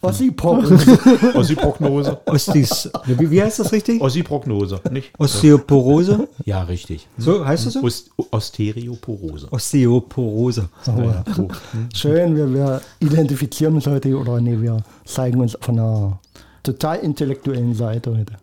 [0.00, 1.34] Ossi-Porose.
[1.34, 2.20] Ossi-Prognose.
[2.26, 4.00] Ostis, wie, wie heißt das richtig?
[4.00, 5.10] Ossi-Prognose, nicht?
[5.18, 6.28] Osteoporose?
[6.44, 7.08] Ja, richtig.
[7.16, 7.82] So heißt das so?
[7.82, 9.48] Ost Osteoporose.
[9.50, 10.68] Osteoporose.
[10.86, 11.48] Ja, so.
[11.94, 16.20] Schön, wir, wir identifizieren uns heute, oder nee, wir zeigen uns von einer
[16.62, 18.34] total intellektuellen Seite heute.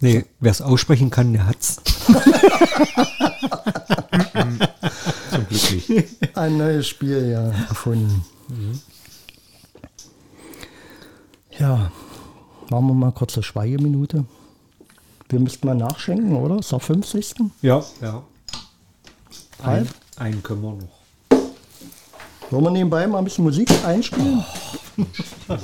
[0.00, 1.76] Nee, wer es aussprechen kann, der hat's.
[5.30, 6.36] Zum Glück nicht.
[6.36, 8.24] Ein neues Spiel ja erfunden.
[11.58, 11.90] Ja,
[12.70, 14.24] machen wir mal kurz eine Schweigeminute.
[15.28, 16.58] Wir müssten mal nachschenken, oder?
[16.58, 17.34] Ist doch 50.
[17.62, 18.22] Ja, ja.
[19.62, 19.88] Halb?
[20.16, 21.40] einen können wir noch.
[22.50, 24.44] Wollen wir nebenbei mal ein bisschen Musik einspielen?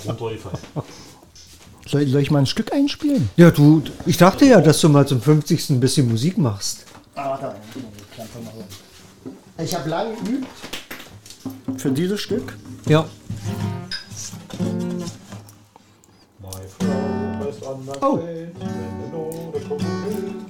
[1.88, 3.28] Soll, soll ich mal ein Stück einspielen?
[3.36, 5.70] Ja, du, ich dachte ja, dass du mal zum 50.
[5.70, 6.86] ein bisschen Musik machst.
[7.14, 7.54] Ah, da.
[9.58, 10.46] Ich habe lange geübt
[11.76, 12.56] für dieses Stück.
[12.86, 13.06] Ja.
[16.52, 18.18] Oh.
[19.70, 20.41] Oh.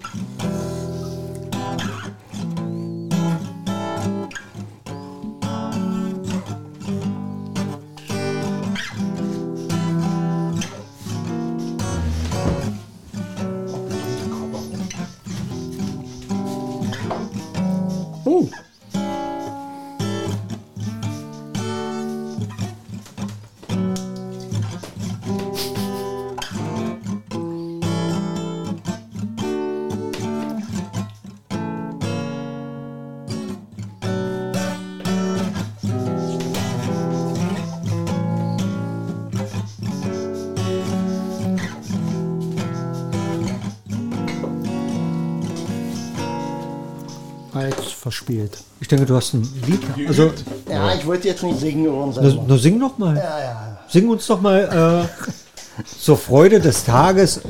[48.23, 48.59] Als verspielt.
[48.81, 49.81] Ich denke, du hast ein Lied.
[50.09, 50.33] Also,
[50.69, 53.17] Ja, ich wollte jetzt nicht singen na, na, sing doch mal.
[53.17, 53.79] Ja, ja.
[53.89, 57.41] Sing uns doch mal äh, zur Freude des Tages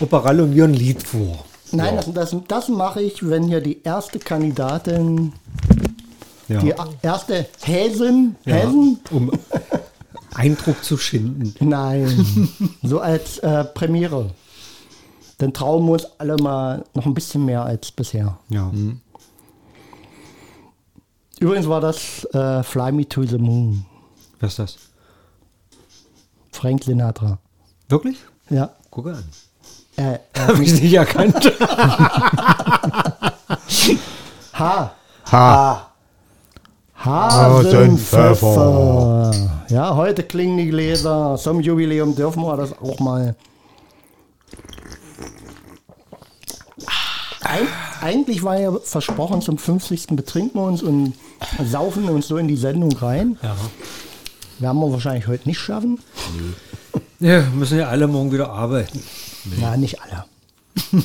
[0.00, 1.44] Operall und mir ein Lied vor.
[1.72, 5.32] Nein, das, das, das mache ich, wenn hier die erste Kandidatin,
[6.48, 6.60] Ja.
[6.60, 9.30] die erste Häsin, Ja, Häsen, um
[10.34, 11.54] Eindruck zu schinden.
[11.60, 12.48] nein,
[12.82, 14.30] so als äh, Premiere.
[15.38, 18.38] Dann trauen wir uns alle mal noch ein bisschen mehr als bisher.
[18.50, 18.70] Ja.
[21.40, 23.84] Übrigens war das äh, Fly Me to the Moon,
[24.40, 24.76] Was ist das?
[26.52, 27.38] Frank Sinatra.
[27.88, 28.18] Wirklich?
[28.48, 28.70] Ja.
[28.90, 29.24] Guck an.
[29.96, 31.34] Äh, äh, Habe ich nicht erkannt.
[34.52, 34.94] ha.
[35.32, 35.90] Ha.
[36.96, 39.32] Hasenpfeffer.
[39.68, 41.36] Ja, heute klingen die Gläser.
[41.36, 43.34] Zum Jubiläum dürfen wir das auch mal.
[47.42, 47.66] Eig
[48.00, 50.08] eigentlich war ja versprochen, zum 50.
[50.08, 51.14] betrinken wir uns und
[51.64, 53.38] saufen uns so in die Sendung rein.
[53.42, 53.56] Ja.
[54.58, 55.98] Werden wir wahrscheinlich heute nicht schaffen.
[57.20, 59.02] ja, müssen ja alle morgen wieder arbeiten.
[59.60, 60.24] Na, nicht alle.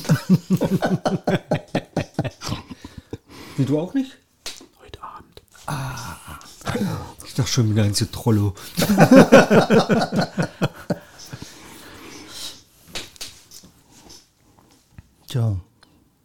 [3.58, 4.16] Und du auch nicht?
[4.82, 5.42] Heute Abend.
[7.26, 8.54] Ich dachte schon wieder ein Trollo.
[15.28, 15.56] Tja,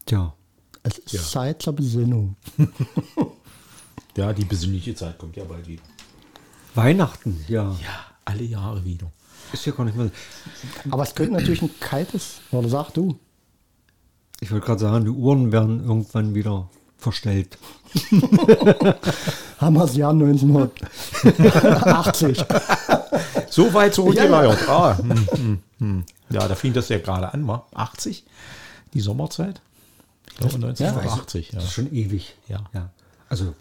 [0.07, 0.33] Tja.
[0.81, 2.35] es ist Zeit zur Besinnung.
[4.17, 5.83] Ja, die besinnliche Zeit kommt ja bald wieder.
[6.73, 7.75] Weihnachten, ja.
[7.81, 9.11] Ja, alle Jahre wieder.
[9.51, 10.11] Ist ja gar nicht mehr.
[10.89, 13.19] Aber es könnte natürlich ein kaltes, oder sag du.
[14.39, 17.57] Ich wollte gerade sagen, die Uhren werden irgendwann wieder verstellt.
[19.57, 22.43] Haben wir das Jahr 1980.
[23.49, 24.67] So weit zurückgeleiert.
[24.67, 26.03] Ah, hm, hm, hm.
[26.29, 28.25] Ja, da fing das ja gerade an, war 80,
[28.93, 29.61] die Sommerzeit.
[30.31, 31.55] Ich glaube 1980, ja.
[31.55, 32.35] Das ist schon ewig.
[32.49, 32.63] Ja.
[32.73, 32.89] ja.
[33.29, 33.53] Also,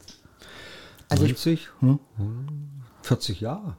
[1.09, 1.69] Also ich- 90,
[3.03, 3.77] 40 Jahre.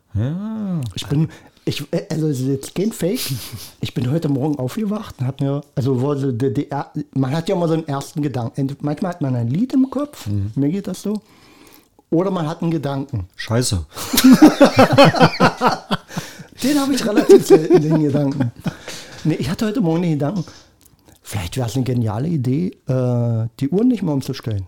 [0.96, 1.30] Ich bin,
[1.66, 3.20] ich, äh, also es ist jetzt kein Fake.
[3.82, 6.68] Ich bin heute Morgen aufgewacht und hab mir, also wurde die, die,
[7.14, 8.76] man hat ja immer so einen ersten Gedanken.
[8.82, 11.22] Manchmal hat man ein Lied im Kopf, mir geht das so.
[12.12, 13.28] Oder man hat einen Gedanken.
[13.36, 13.86] Scheiße.
[16.64, 18.52] Den habe ich relativ selten, den Gedanken.
[19.24, 20.46] Nee, ich hatte heute Morgen den Gedanken,
[21.22, 24.66] vielleicht wäre es eine geniale Idee, äh, die Uhren nicht mehr umzustellen.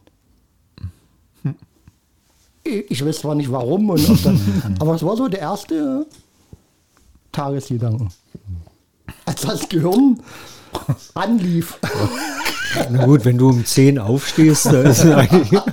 [2.89, 6.05] Ich, weiß zwar nicht warum, und ob dann, aber es war so der erste
[7.31, 8.09] Tagesgedanken.
[9.25, 10.19] Als das Gehirn
[11.13, 11.79] anlief.
[12.91, 15.59] Na gut, wenn du um 10 aufstehst, da ist eigentlich.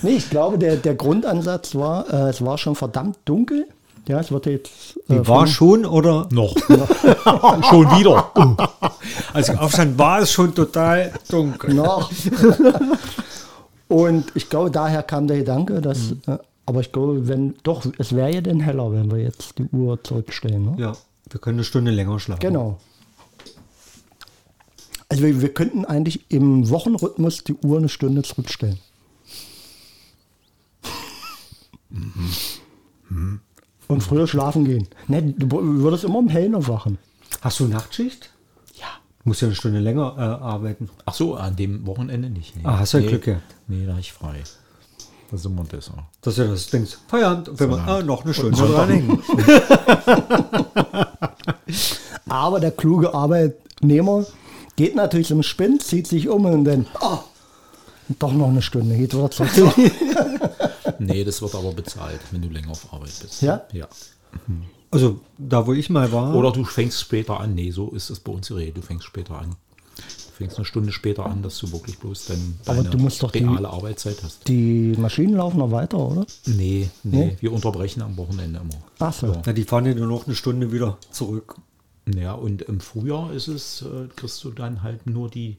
[0.00, 3.66] Nee, ich glaube, der, der Grundansatz war, äh, es war schon verdammt dunkel.
[4.06, 4.96] Ja, es wird jetzt.
[5.08, 6.54] Äh, Die war schon oder Noch.
[7.68, 8.30] Schon wieder.
[9.32, 11.74] als ich aufstand, war es schon total dunkel.
[11.74, 12.10] noch.
[13.88, 16.12] Und ich glaube, daher kam der Gedanke, dass.
[16.26, 17.54] Äh, aber ich glaube, wenn.
[17.62, 20.64] Doch, es wäre ja dann heller, wenn wir jetzt die Uhr zurückstellen.
[20.64, 20.74] Ne?
[20.78, 20.92] Ja,
[21.30, 22.40] wir können eine Stunde länger schlafen.
[22.40, 22.78] Genau.
[25.08, 28.78] Also wir, wir könnten eigentlich im Wochenrhythmus die Uhr eine Stunde zurückstellen.
[33.88, 34.86] Und früher schlafen gehen.
[35.06, 36.98] Ne, du würdest immer um Hellen aufwachen.
[37.40, 38.30] Hast du Nachtschicht?
[39.28, 40.88] Musst ja eine Stunde länger äh, arbeiten.
[41.04, 42.56] Ach so, an dem Wochenende nicht.
[42.56, 42.62] Nee.
[42.64, 43.08] Ah, hast du ja nee.
[43.10, 43.42] Glück gehabt.
[43.66, 44.42] Nee, da hab ich frei.
[45.30, 45.92] Da sind wir besser.
[46.22, 49.22] Dass du das denkst, Feierabend, und wenn man, ah, noch eine Stunde dranhängen.
[52.28, 54.24] Aber der kluge Arbeitnehmer
[54.76, 57.18] geht natürlich zum Spind, zieht sich um und dann, oh,
[58.18, 59.50] doch noch eine Stunde, geht wieder zurück.
[61.00, 63.40] Nee, das wird aber bezahlt, wenn du länger auf Arbeit bist.
[63.40, 63.62] Ja?
[63.72, 63.86] Ja.
[64.90, 67.54] Also, da wo ich mal war, Oder du fängst später an.
[67.54, 68.74] Nee, so ist es bei uns die Regel.
[68.74, 69.50] Du fängst später an.
[69.96, 73.22] Du fängst eine Stunde später an, dass du wirklich bloß dann Aber deine du musst
[73.22, 74.46] doch die- reale Arbeitszeit hast.
[74.48, 76.24] Die Maschinen laufen noch weiter, oder?
[76.46, 77.36] Nee, nee, Nee?
[77.40, 78.70] wir unterbrechen am Wochenende immer.
[79.00, 79.34] Ach so.
[79.44, 81.56] na, die fahren ja nur noch eine Stunde wieder zurück.
[82.14, 85.56] Ja, und im Frühjahr ist es, äh, kriegst du dann halt nur die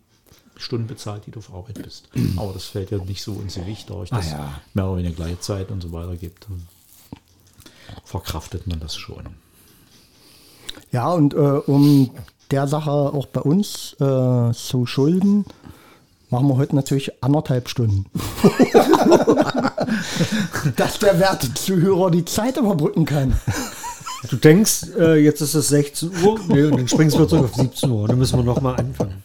[0.55, 2.09] Stunden bezahlt, die du auf Arbeit bist.
[2.37, 4.59] Aber das fällt ja nicht so ins Gewicht, dadurch, dass es ja.
[4.73, 6.47] mehr oder weniger Gleitzeit und so weiter gibt.
[8.05, 9.25] Verkraftet man das schon.
[10.91, 12.11] Ja, und äh, um
[12.51, 15.45] der Sache auch bei uns äh, zu schulden,
[16.29, 18.05] machen wir heute natürlich anderthalb Stunden.
[20.75, 23.39] Dass der werte Zuhörer die Zeit überbrücken kann.
[24.29, 27.55] Du denkst, äh, jetzt ist es 16 Uhr, nee, und dann springst du zurück auf
[27.55, 28.07] 17 Uhr.
[28.07, 29.21] Dann müssen wir nochmal anfangen.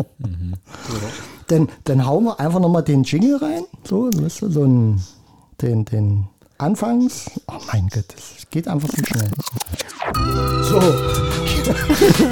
[1.48, 3.64] Dann, dann hauen wir einfach nochmal den Jingle rein.
[3.88, 5.02] So, weißt du, so ein,
[5.60, 7.30] den, den Anfangs.
[7.48, 9.28] Oh mein Gott, das geht einfach zu schnell.
[10.64, 10.80] So,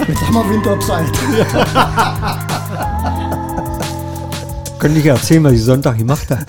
[0.07, 1.13] jetzt haben wir Winterzeit.
[4.79, 6.45] Könnte ich ja erzählen, was ich Sonntag gemacht habe.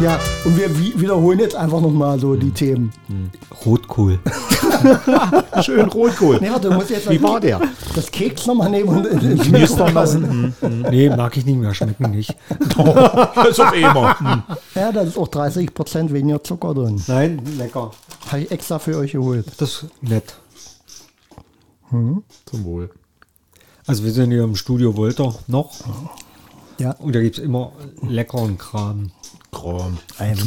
[0.00, 2.92] Ja, und wir wi- wiederholen jetzt einfach nochmal so die Themen.
[3.64, 4.18] Rotkohl.
[5.62, 6.38] Schön Rotkohl.
[6.40, 7.60] Nee, warte, du musst jetzt Wie war der?
[7.94, 10.54] das Keks nochmal nehmen und ins Knistern Mikro lassen.
[10.90, 12.34] Nee, mag ich nicht mehr, schmecken nicht.
[13.34, 14.18] Als ob immer.
[14.18, 14.42] Hm.
[14.74, 17.02] Ja, da ist auch 30% weniger Zucker drin.
[17.06, 17.90] Nein, lecker.
[18.28, 19.46] Habe ich extra für euch geholt.
[19.58, 20.34] Das ist nett.
[21.90, 22.90] Zum Wohl.
[23.86, 25.72] Also wir sind hier im Studio Wolter noch
[26.78, 29.10] Ja, und da gibt es immer leckeren Kram.
[29.50, 29.96] Kram.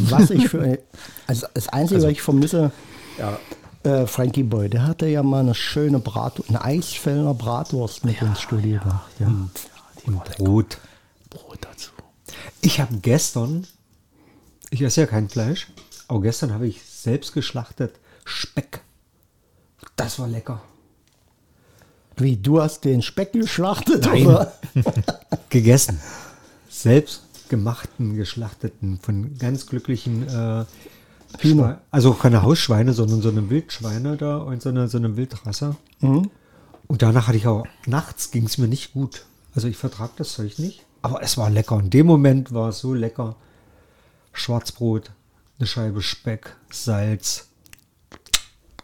[0.10, 0.78] was ich für.
[1.26, 2.72] Also das Einzige, was ich vermisse,
[3.17, 3.39] Ja.
[3.84, 8.41] Äh, Frankie Boy, der hatte ja mal eine schöne Bratwurst, eine Eisfellner Bratwurst mit ins
[8.41, 9.12] Studio gebracht.
[9.20, 9.28] Ja.
[9.28, 10.78] Und Brot.
[11.30, 11.91] Brot dazu.
[12.62, 13.67] Ich habe gestern,
[14.70, 15.67] ich esse ja kein Fleisch,
[16.08, 18.82] aber gestern habe ich selbst geschlachtet Speck.
[19.96, 20.62] Das war lecker.
[22.17, 24.06] Wie, du hast den Speck geschlachtet?
[24.06, 24.28] Nein.
[24.28, 24.54] Oder?
[25.50, 26.00] Gegessen.
[26.70, 30.65] Selbst gemachten, geschlachteten, von ganz glücklichen äh,
[31.39, 31.82] Hühner.
[31.91, 35.76] Also keine Hausschweine, sondern so eine Wildschweine da und so eine, so eine Wildrasse.
[36.02, 39.26] Und danach hatte ich auch, nachts ging es mir nicht gut.
[39.56, 40.86] Also ich vertrage das Zeug nicht.
[41.02, 41.80] Aber es war lecker.
[41.80, 43.36] In dem Moment war es so lecker.
[44.34, 45.12] Schwarzbrot,
[45.60, 47.48] eine Scheibe Speck, Salz.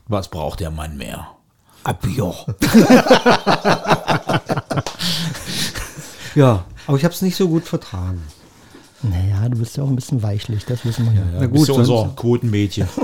[0.07, 1.27] Was braucht der Mann mehr?
[1.83, 2.33] Abier.
[6.35, 8.23] ja, Aber ich habe es nicht so gut vertragen.
[9.09, 11.19] Naja, du bist ja auch ein bisschen weichlich, das wissen wir ja.
[11.19, 12.87] Ja, Na gut, bist ja unser Quotenmädchen.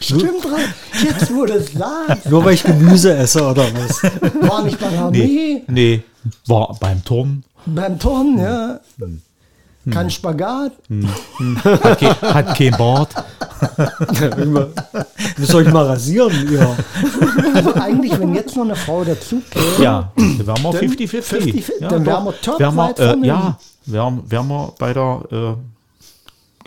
[0.00, 0.74] Stimmt, Ralf.
[1.02, 2.28] jetzt du es sagst.
[2.28, 4.02] Nur weil ich Gemüse esse oder was?
[4.48, 6.02] War nicht bei der Armee, Nee, nee,
[6.46, 7.44] war beim Turnen.
[7.66, 8.80] beim Turnen, ja.
[9.90, 10.72] Kann Spagat.
[11.64, 13.14] Hat, kein, hat kein Bart.
[15.38, 16.76] Müsst ihr euch mal rasieren, ihr.
[17.54, 21.22] Also eigentlich, wenn jetzt noch eine Frau dazu käme, Ja, dann wären wir Dann 50-50.
[21.22, 24.92] 50-50, Ja, dann wären wir top Wären weit wir, äh, Ja, wären, wären wir bei
[24.92, 25.54] der äh,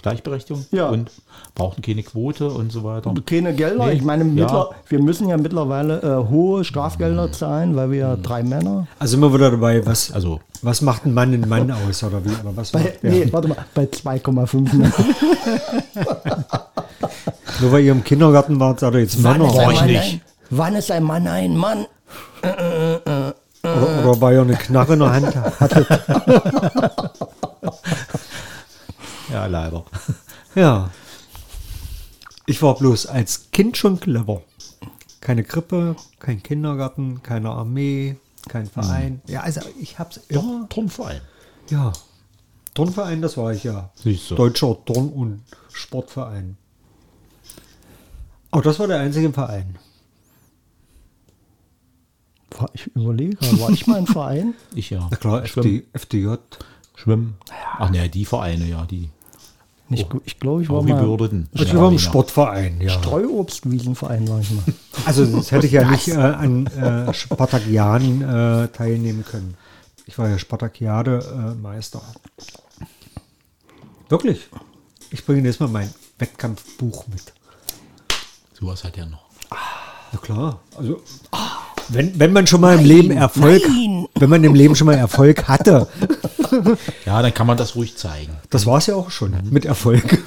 [0.02, 0.90] Gleichberechtigung Ja.
[0.90, 1.10] und
[1.56, 3.14] brauchten keine Quote und so weiter.
[3.26, 3.86] keine Gelder.
[3.86, 4.70] Nee, Ich meine, ja.
[4.90, 8.24] wir müssen ja mittlerweile äh, hohe Strafgelder zahlen, weil wir ja Mhm.
[8.24, 8.88] drei Männer.
[9.00, 12.30] Also immer wieder dabei, was, Also, was macht ein Mann ein Mann aus oder wie?
[12.30, 13.04] Oder was Bei, macht?
[13.04, 14.92] Nee, warte mal, bei 2,5 Männer.
[17.62, 19.48] Nur weil ihr im Kindergarten wart, seid ihr jetzt Männer.
[19.48, 20.14] ist War ein ich Mann nicht.
[20.14, 21.86] Ein, wann ist ein Mann ein Mann?
[22.42, 25.88] Oder, oder weil ihr eine Knarre in der Hand hattet.
[29.32, 29.86] ja, leider.
[30.56, 30.90] Ja.
[32.46, 34.42] Ich war bloß als Kind schon clever.
[35.22, 38.18] Keine Krippe, kein Kindergarten, keine Armee,
[38.50, 39.22] kein Verein.
[39.28, 40.68] Ja, also ich hab's immer.
[40.68, 41.22] Turnverein.
[41.70, 41.94] Ja.
[42.74, 43.92] Turnverein, das war ich ja.
[43.96, 44.36] Siehst du.
[44.36, 46.58] Deutscher Turn- und Sportverein.
[48.54, 49.76] Aber das war der einzige Verein.
[52.58, 54.54] War- Ich überlege, war ich mal im Verein?
[54.76, 55.08] Ich ja.
[55.10, 55.44] Na klar.
[55.44, 56.36] FD, FDJ.
[56.96, 57.36] Schwimmen.
[57.80, 59.10] Ach ne, die Vereine, ja, die
[59.90, 60.22] Nicht, gut.
[60.26, 61.50] ich glaube, ich war mal Aufgebürdeten.
[61.54, 62.00] Ich war im ja.
[62.00, 62.92] Sportverein, ja.
[62.92, 64.64] Streuobstwiesenverein, war ich mal.
[65.06, 69.58] Also das hätte ich ja nicht äh, an äh, Spartakianen äh, teilnehmen können.
[70.06, 72.02] Ich war ja Spartakiade-Meister.
[74.10, 74.48] Wirklich.
[75.10, 75.90] Ich bringe jetzt mal mein
[76.20, 77.33] Wettkampfbuch mit.
[78.64, 79.26] Sowas hat er noch.
[80.14, 80.62] Na klar.
[80.78, 81.02] Also
[81.90, 84.08] wenn, wenn man schon mal im Leben Erfolg, nein.
[84.16, 85.90] wenn man im Leben schon mal Erfolg hatte,
[87.06, 88.32] Ja, dann kann man das ruhig zeigen.
[88.52, 90.18] das war es ja auch schon mit Erfolg.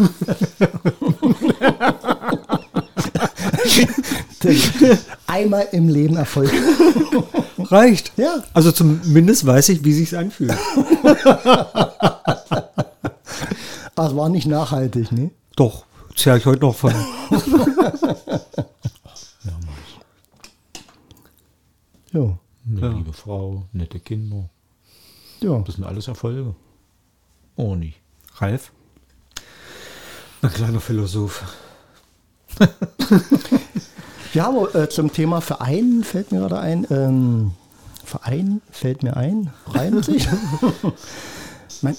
[5.27, 6.53] Einmal im Leben Erfolg.
[7.59, 8.13] Reicht.
[8.19, 8.43] Ja.
[8.53, 10.53] Also zumindest weiß ich, wie sich's anfühlt.
[13.95, 15.31] Das war nicht nachhaltig, ne?
[15.57, 16.93] Doch, zähle ich heute noch von.
[22.13, 22.39] Ja.
[22.67, 24.49] Eine liebe Frau, nette Kinder.
[25.41, 25.59] ja.
[25.61, 26.55] Das sind alles Erfolge.
[27.57, 28.01] Oh, nicht.
[28.37, 28.73] Ralf?
[30.43, 31.45] Ein kleiner Philosoph.
[34.35, 36.87] Ja, aber äh, zum Thema Verein fällt mir gerade ein.
[36.91, 37.53] Ähm,
[38.05, 40.29] Verein fällt mir ein, reimt sich.
[41.81, 41.97] mein,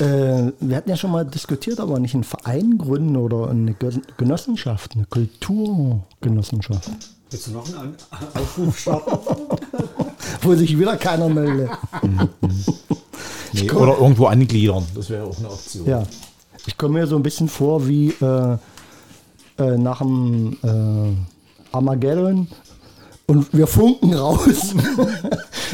[0.00, 4.00] äh, wir hatten ja schon mal diskutiert, aber nicht einen Verein gründen oder eine Ge-
[4.16, 6.90] Genossenschaft, eine Kulturgenossenschaft,
[7.30, 7.94] Willst du noch einen
[8.34, 9.10] Aufruf starten?
[10.42, 11.70] wo sich wieder keiner meldet.
[13.52, 14.84] Nee, oder irgendwo angliedern.
[14.94, 15.84] Das wäre auch eine Option.
[15.84, 16.04] Ja,
[16.66, 18.56] ich komme mir so ein bisschen vor wie äh,
[19.58, 22.46] äh, nach dem äh, Armageddon
[23.26, 24.72] und wir funken raus.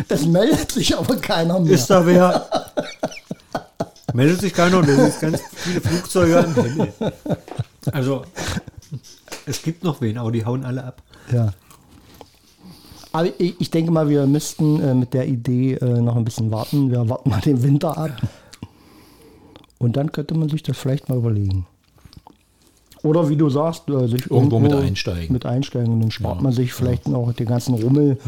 [0.09, 1.73] es meldet sich aber keiner mehr.
[1.73, 2.47] Ist da wer?
[4.17, 6.93] Meldet sich keiner und es sind ganz viele Flugzeuge am Himmel.
[7.93, 8.23] Also,
[9.45, 11.03] es gibt noch wen, aber die hauen alle ab.
[11.31, 11.53] Ja.
[13.13, 16.51] Aber ich, ich denke mal, wir müssten äh, mit der Idee äh, noch ein bisschen
[16.51, 16.91] warten.
[16.91, 18.11] Wir warten mal den Winter ab.
[19.79, 21.67] Und dann könnte man sich das vielleicht mal überlegen.
[23.03, 25.31] Oder wie du sagst, äh, sich Irgendwo mit einsteigen.
[25.31, 25.93] Mit einsteigen.
[25.93, 28.19] Und dann spart Ja, man sich vielleicht noch den ganzen Rummel,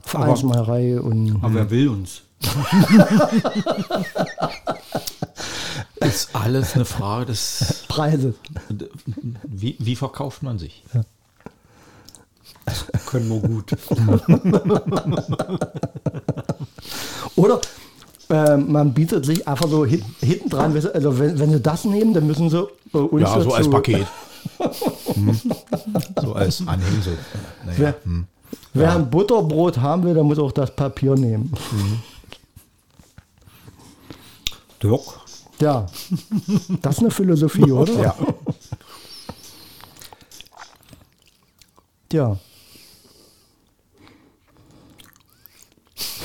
[0.00, 2.22] Vereinsmeierei und Aber wer will uns?
[6.00, 7.84] Ist alles eine Frage des.
[7.88, 8.34] Preise.
[9.44, 10.82] Wie, wie verkauft man sich?
[13.06, 13.76] Können wir gut.
[17.36, 17.60] Oder
[18.30, 20.72] äh, man bietet sich einfach so hit, hinten dran.
[20.72, 24.06] Also wenn, wenn sie das nehmen, dann müssen sie äh, uns Ja, so als Paket.
[25.14, 25.38] Hm.
[26.20, 27.16] So als Anhängsel.
[27.64, 28.26] Naja, Wer, hm.
[28.74, 31.52] wer ein Butterbrot haben will, der muss auch das Papier nehmen.
[34.82, 35.20] Dirk?
[35.60, 35.86] Ja,
[36.80, 37.92] das ist eine Philosophie, oder?
[38.00, 38.16] Ja.
[42.12, 42.38] Ja.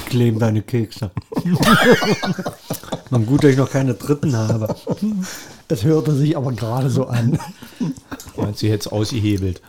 [0.07, 1.11] Kleben deine Kekse.
[3.09, 4.75] Man gut, dass ich noch keine dritten habe.
[5.67, 7.39] Es hörte sich aber gerade so an.
[8.35, 9.61] Meinst du jetzt ausgehebelt?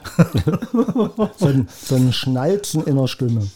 [1.38, 3.48] So ein, so ein Schnalzen in der Stimme.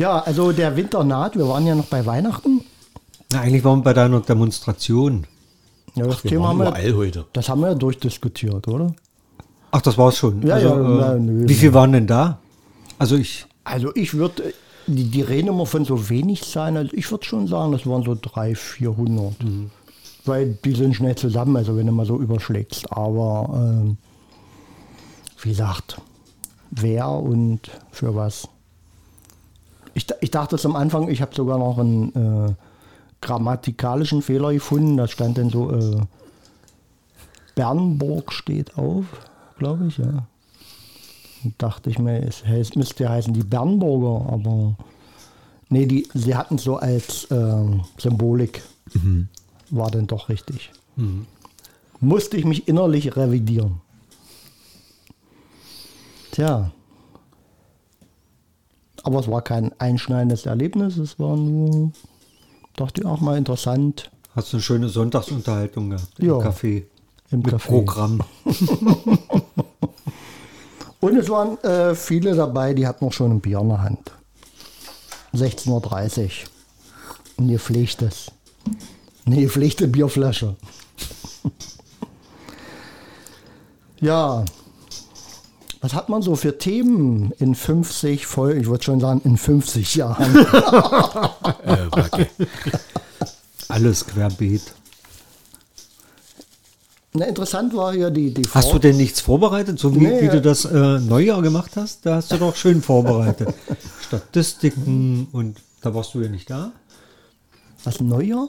[0.00, 1.36] Ja, also der Winter naht.
[1.36, 2.64] Wir waren ja noch bei Weihnachten.
[3.30, 5.26] Na, eigentlich waren wir bei deiner Demonstration.
[5.94, 7.26] Ja, das Wir Thema haben wir, heute.
[7.34, 8.94] das haben wir ja durchdiskutiert, oder?
[9.72, 10.40] Ach, das war's schon.
[10.40, 12.38] Ja, also, ja, äh, na, nö, wie viel waren denn da?
[12.98, 14.54] Also ich, Also ich würde,
[14.86, 18.02] die, die reden immer von so wenig sein, also ich würde schon sagen, das waren
[18.02, 19.34] so 300, 400.
[20.24, 22.90] Weil die sind schnell zusammen, also wenn du mal so überschlägst.
[22.90, 23.98] Aber ähm,
[25.42, 26.00] wie gesagt,
[26.70, 28.48] wer und für was.
[29.94, 32.14] Ich, ich dachte es am Anfang, ich habe sogar noch einen
[32.48, 32.54] äh,
[33.20, 34.96] grammatikalischen Fehler gefunden.
[34.96, 36.00] Da stand dann so, äh,
[37.54, 39.04] Bernburg steht auf,
[39.58, 40.26] glaube ich, ja.
[41.42, 44.76] Und dachte ich mir, es heißt, müsste ja heißen die Bernburger, aber
[45.70, 48.62] nee, die, sie hatten es so als ähm, Symbolik.
[49.70, 50.70] War dann doch richtig.
[52.00, 53.80] Musste ich mich innerlich revidieren.
[56.32, 56.72] Tja.
[59.02, 61.92] Aber es war kein einschneidendes Erlebnis, es war nur,
[62.76, 66.34] dachte ich auch mal interessant hast du eine schöne Sonntagsunterhaltung gehabt im Ja.
[66.34, 66.84] Café.
[67.30, 67.66] im Mit Café.
[67.68, 68.20] Programm.
[71.00, 74.12] Und es waren äh, viele dabei, die hatten noch schon ein Bier in der Hand.
[75.34, 76.30] 16.30 Uhr.
[77.38, 78.30] Ein gepflegtes.
[79.24, 80.56] Eine gepflegte Bierflasche.
[84.00, 84.44] ja.
[85.80, 88.60] Was hat man so für Themen in 50 Folgen?
[88.60, 90.46] Ich würde schon sagen, in 50 Jahren.
[91.64, 92.26] Äh.
[93.68, 94.62] Alles querbeet.
[97.12, 100.28] Na, interessant war ja die, die Hast du denn nichts vorbereitet, so wie, Nee, wie
[100.28, 102.06] du das äh, Neujahr gemacht hast?
[102.06, 103.52] Da hast du doch schön vorbereitet.
[104.00, 106.72] Statistiken und da warst du ja nicht da.
[107.84, 108.48] Was, Neujahr?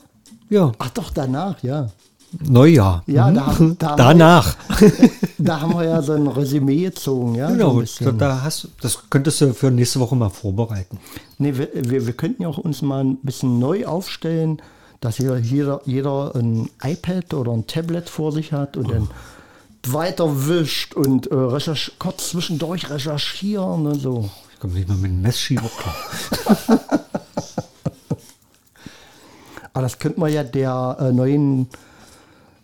[0.50, 1.90] Ja, Ach doch, danach, ja.
[2.40, 3.04] Neujahr.
[3.08, 3.36] Ja, Mhm.
[3.36, 4.56] da haben- da Danach.
[5.38, 7.48] Da haben wir ja so ein Resümee gezogen, ja.
[7.50, 8.18] so Genau, bisschen.
[8.20, 11.00] da hast, das könntest du für nächste Woche mal vorbereiten.
[11.40, 14.62] Nee, wir, wir, wir könnten ja auch uns mal ein bisschen neu aufstellen,
[15.00, 19.08] dass hier jeder, jeder ein iPad oder ein Tablet vor sich hat und dann
[19.88, 24.30] weiter wischt und äh, recherch kurz zwischendurch recherchieren und so.
[24.54, 26.80] Ich komme nicht mal mit dem Messschieber klar.
[29.74, 31.68] Aber das könnte man ja der äh, neuen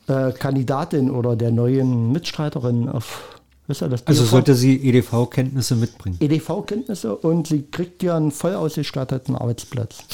[0.08, 5.76] äh, Kandidatin oder der neuen Mitstreiterin auf, wisst ihr, das Also DV sollte sie EDV-Kenntnisse
[5.76, 6.18] mitbringen.
[6.20, 9.97] EDV-Kenntnisse und sie kriegt ja einen voll ausgestatteten Arbeitsplatz.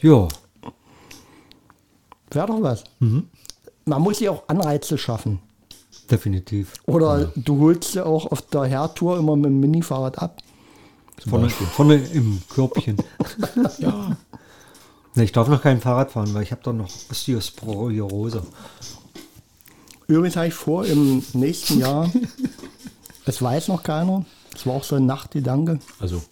[0.00, 0.28] Ja,
[2.30, 2.84] Wäre doch was.
[2.98, 3.28] Mhm.
[3.86, 5.38] Man muss ja auch Anreize schaffen.
[6.10, 6.72] definitiv.
[6.86, 10.42] Oder du holst ja auch auf der Hertour immer mit dem Minifahrrad ab.
[11.28, 12.96] Vorne, vorne im Körbchen.
[13.78, 14.16] Ja.
[15.16, 18.42] Ich darf noch kein Fahrrad fahren, weil ich habe doch noch Osteosporose.
[20.08, 22.10] Übrigens habe ich vor, im nächsten Jahr,
[23.24, 26.22] das weiß noch keiner, das war auch so ein Nachtgedanke, Also,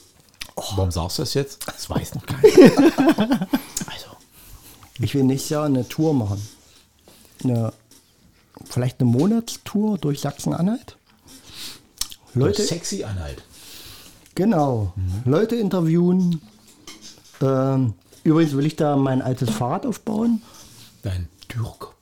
[0.56, 1.66] warum sagst du das jetzt?
[1.66, 2.42] Das weiß noch keiner.
[3.86, 4.06] also,
[4.98, 6.46] ich will nächstes Jahr eine Tour machen.
[7.44, 7.72] Eine,
[8.68, 10.96] vielleicht eine Monatstour durch Sachsen-Anhalt.
[12.34, 13.42] Leute, sexy Anhalt.
[14.34, 14.92] genau,
[15.24, 16.40] Leute interviewen.
[17.40, 17.94] Ähm,
[18.24, 20.42] übrigens will ich da mein altes Fahrrad aufbauen.
[21.02, 21.92] Dein Dürrkopf.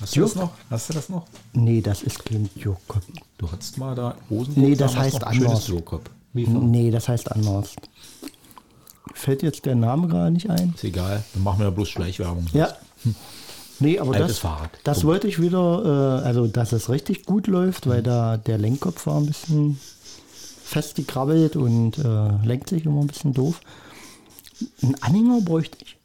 [0.00, 0.50] Hast du das noch?
[0.68, 1.26] Hast du das noch?
[1.52, 3.04] Nee, das ist kein Joghurt.
[3.38, 4.54] Du hattest mal da Hosen.
[4.56, 5.70] Nee, das heißt anders.
[6.34, 7.76] Nee, das heißt anders.
[9.14, 10.72] Fällt jetzt der Name gerade nicht ein?
[10.74, 11.22] Ist egal.
[11.34, 12.46] Dann machen wir ja bloß Schleichwerbung.
[12.52, 12.72] Ja.
[13.78, 14.70] Nee, aber Altes das, Fahrrad.
[14.84, 15.06] das Punkt.
[15.06, 19.18] wollte ich wieder, äh, also dass es richtig gut läuft, weil da der Lenkkopf war
[19.18, 19.78] ein bisschen
[20.64, 23.60] festgekrabbelt und äh, lenkt sich immer ein bisschen doof.
[24.82, 25.96] Einen Anhänger bräuchte ich.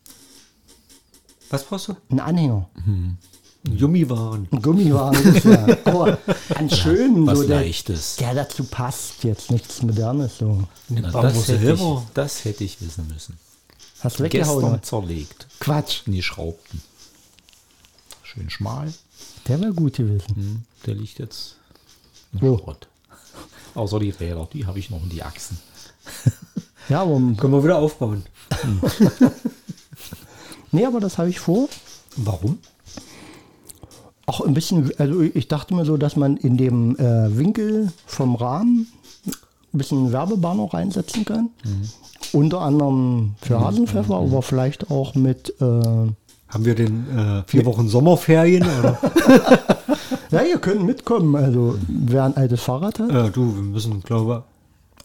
[1.49, 1.95] Was brauchst du?
[2.09, 2.69] Einen Anhänger.
[3.77, 4.47] Gummiwaren.
[4.51, 5.65] Ein Gummiwagen ist ja.
[5.85, 6.17] Aber
[6.55, 8.15] einen schönen, was so der, Leichtes.
[8.17, 9.23] der dazu passt.
[9.23, 10.37] Jetzt nichts Modernes.
[10.37, 10.63] So.
[10.89, 11.81] Na, das, hätte ich,
[12.13, 13.37] das hätte ich wissen müssen.
[13.99, 14.61] Hast du weggehauen?
[14.61, 15.47] Gestern zerlegt.
[15.59, 16.05] Quatsch.
[16.07, 16.81] Nie schraubten.
[18.23, 18.93] Schön schmal.
[19.47, 20.35] Der wäre gut gewesen.
[20.35, 21.55] Hm, Der liegt jetzt
[22.33, 22.57] im Wo?
[22.57, 22.87] Schrott.
[23.75, 25.57] Außer die Räder, die habe ich noch in die Achsen.
[26.89, 28.23] Ja, aber Können wir wieder aufbauen.
[30.71, 31.69] Nee, aber das habe ich vor.
[32.17, 32.57] Warum?
[34.25, 38.35] Auch ein bisschen, also ich dachte mir so, dass man in dem äh, Winkel vom
[38.35, 38.87] Rahmen
[39.25, 41.49] ein bisschen Werbebanner reinsetzen kann.
[42.33, 47.87] Unter anderem für Hasenpfeffer, aber vielleicht auch mit, äh, Haben wir denn äh, vier Wochen
[47.87, 48.63] Sommerferien?
[48.79, 48.99] Oder?
[50.31, 53.09] ja, ihr könnt mitkommen, also wer ein altes Fahrrad hat.
[53.09, 54.56] äh, du, wir müssen, glaube ich,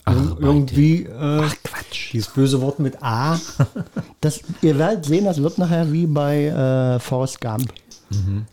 [0.04, 2.12] Ach, irgendwie äh, Quatsch.
[2.12, 3.38] dieses böse Wort mit A.
[4.20, 7.72] Das, ihr werdet sehen, das wird nachher wie bei äh, Forrest Gump.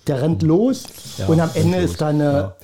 [0.07, 0.83] Der rennt los
[1.17, 1.91] Ja, und am Ende los.
[1.91, 2.55] ist da eine Ja.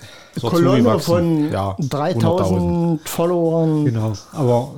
[0.49, 3.86] Kolonne von Ja, 3000 Followern.
[3.86, 4.13] Genau.
[4.31, 4.75] Aber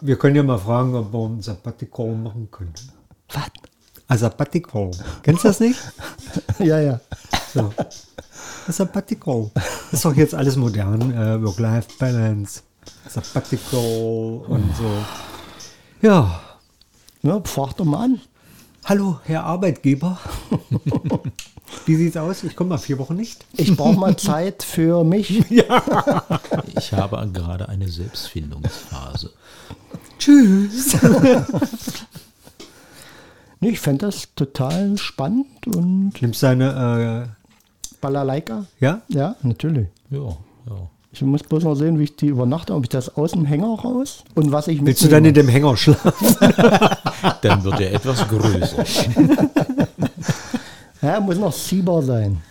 [0.00, 2.72] wir können ja mal fragen, ob wir ein Sabbatical machen können.
[3.32, 3.42] Was?
[4.08, 4.90] Ein Sabbatical.
[5.22, 5.78] Kennst du das nicht?
[6.58, 6.98] Ja, ja.
[7.54, 7.72] So.
[8.68, 9.50] Sabbatical.
[9.54, 11.12] Das ist doch jetzt alles modern.
[11.12, 12.62] Äh, Work-Life-Balance.
[13.10, 15.04] Sabbatical und so.
[16.06, 16.40] Ja.
[17.22, 18.20] Ja, frag doch mal an.
[18.84, 20.18] Hallo, Herr Arbeitgeber.
[21.86, 22.44] Wie sieht's aus?
[22.44, 23.44] Ich komme mal vier Wochen nicht.
[23.56, 25.44] Ich brauche mal Zeit für mich.
[26.76, 29.30] Ich habe gerade eine Selbstfindungsphase.
[30.18, 30.96] Tschüss.
[33.60, 37.36] Nee, ich fände das total spannend und Nimmst deine,
[38.00, 38.66] Balalaika.
[38.80, 39.02] äh, ja?
[39.08, 39.88] Ja, natürlich.
[40.10, 40.18] Ja,
[40.68, 40.90] ja.
[41.12, 43.80] Ich muss bloß noch sehen, wie ich die übernachte, ob ich das aus dem Hänger
[43.80, 46.36] raus und was ich Willst du dann in dem Hänger schlafen?
[47.42, 48.84] Dann wird er etwas größer.
[51.02, 52.42] Ja, muss noch ziehbar sein.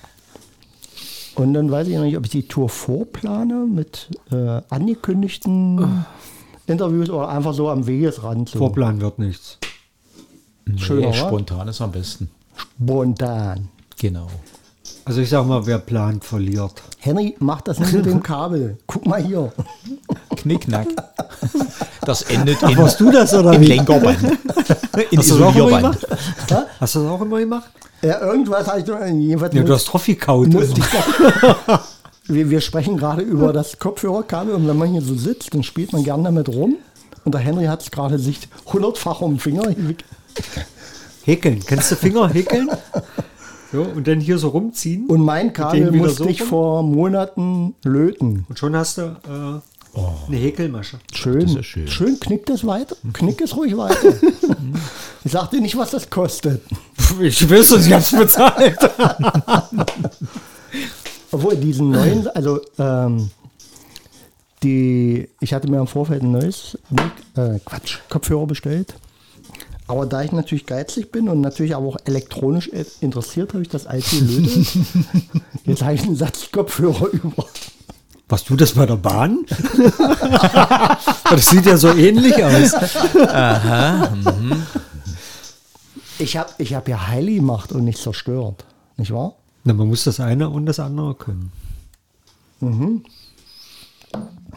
[1.35, 6.05] Und dann weiß ich noch nicht, ob ich die Tour vorplane mit äh, angekündigten
[6.65, 8.49] Interviews oder einfach so am Wegesrand.
[8.49, 9.59] So Vorplan wird nichts.
[10.65, 11.13] Nee, wa?
[11.13, 12.29] spontan ist am besten.
[12.83, 13.69] spontan.
[13.99, 14.27] Genau.
[15.05, 16.81] Also ich sag mal, wer plant, verliert.
[17.01, 18.77] Henry, mach das nicht mit dem Kabel.
[18.85, 19.53] Guck mal hier.
[20.35, 20.87] Knickknack.
[22.05, 23.67] Das endet in, Warst du das oder im wie?
[23.67, 24.19] Lenkerband.
[25.11, 26.07] In Hast du das auch immer gemacht?
[26.79, 27.69] Hast du das auch immer gemacht?
[28.01, 28.99] Ja, irgendwas habe ich doch.
[28.99, 30.53] Jedenfalls Ja, du hast Trophy kaut.
[32.27, 35.93] wir, wir sprechen gerade über das Kopfhörerkabel und wenn man hier so sitzt, dann spielt
[35.93, 36.75] man gern damit rum.
[37.23, 39.73] Und der Henry hat es gerade sich hundertfach um den Finger.
[41.23, 41.63] Häkeln.
[41.65, 42.69] Kennst du Finger häkeln?
[43.71, 45.05] So, und dann hier so rumziehen.
[45.07, 48.45] Und mein Kabel musste so ich vor Monaten löten.
[48.49, 49.97] Und schon hast du äh,
[50.27, 50.99] eine Häkelmasche.
[51.13, 51.87] Schön, Das ist ja schön.
[51.87, 52.95] schön knickt es weiter.
[53.13, 54.13] Knick es ruhig weiter.
[55.23, 56.61] ich sag dir nicht, was das kostet.
[57.19, 58.77] Ich wüsste, ich hab's bezahlt.
[61.31, 63.31] Obwohl diesen neuen, also ähm,
[64.61, 66.77] die, ich hatte mir im Vorfeld ein neues
[67.35, 68.93] äh, Quatsch, Kopfhörer bestellt.
[69.89, 72.67] Aber da ich natürlich geizig bin und natürlich aber auch elektronisch
[73.01, 74.67] interessiert, habe ich das alte gelötet.
[75.65, 77.43] Jetzt habe ich einen Satz Kopfhörer über.
[78.27, 79.47] Warst du das bei der Bahn?
[81.31, 82.73] das sieht ja so ähnlich aus.
[86.19, 88.65] Ich habe ich hab ja heil gemacht und nicht zerstört.
[88.95, 89.33] Nicht wahr?
[89.63, 91.51] Na, man muss das eine und das andere können.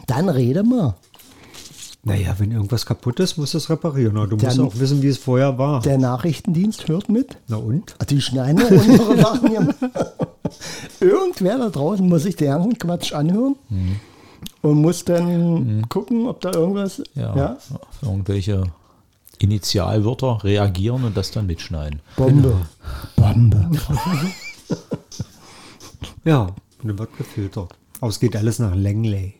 [0.05, 0.93] Dann rede mal.
[2.05, 4.15] Naja, wenn irgendwas kaputt ist, musst du es reparieren.
[4.29, 5.81] Du musst auch wissen, wie es vorher war.
[5.81, 7.37] Der Nachrichtendienst hört mit.
[7.47, 7.95] Na und?
[8.09, 9.67] Die schneiden unsere Sachen hier.
[10.99, 13.55] Irgendwer da draußen muss sich den ganzen Quatsch anhören
[14.61, 17.01] und muss dann gucken, ob da irgendwas.
[17.15, 17.57] Ja, Ja,
[18.01, 18.63] Irgendwelche
[19.39, 22.01] Initialwörter reagieren und das dann mitschneiden.
[22.17, 22.55] Bombe.
[23.15, 23.69] Bombe.
[26.25, 26.43] Ja,
[26.81, 27.75] und dann wird gefiltert.
[27.99, 29.33] Aber es geht alles nach Langley.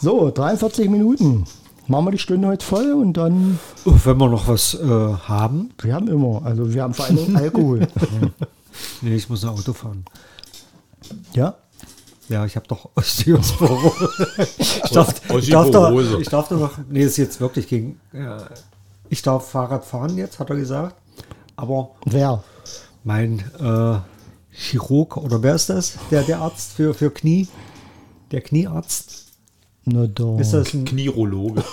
[0.00, 1.44] So, 43 Minuten.
[1.88, 3.58] Machen wir die Stunde heute voll und dann.
[3.84, 5.70] Wenn wir noch was äh, haben.
[5.80, 7.88] Wir haben immer, also wir haben vor allem Alkohol.
[9.00, 10.04] Nee, ich muss ein Auto fahren.
[11.32, 11.56] ja?
[12.28, 14.08] Ja, ich habe doch Osteosporose.
[14.58, 16.20] ich, darf, ich, darf doch, Osteoporose.
[16.20, 18.36] ich darf doch noch, nee, ist jetzt wirklich gegen, äh,
[19.08, 20.94] ich darf Fahrrad fahren jetzt, hat er gesagt.
[21.56, 22.44] Aber Wer?
[23.02, 23.98] mein äh,
[24.54, 25.94] Chirurg, oder wer ist das?
[26.10, 27.48] Der, der Arzt für, für Knie?
[28.30, 29.27] Der Kniearzt?
[29.90, 30.38] Na doch.
[30.38, 31.64] Ist das ein, Knirologe,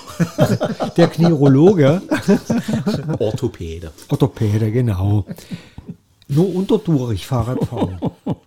[0.98, 2.02] der Knieurologe?
[3.20, 3.92] Orthopäde.
[4.10, 5.26] Orthopäde, genau.
[6.28, 8.00] Nur untertourig Fahrrad fahren.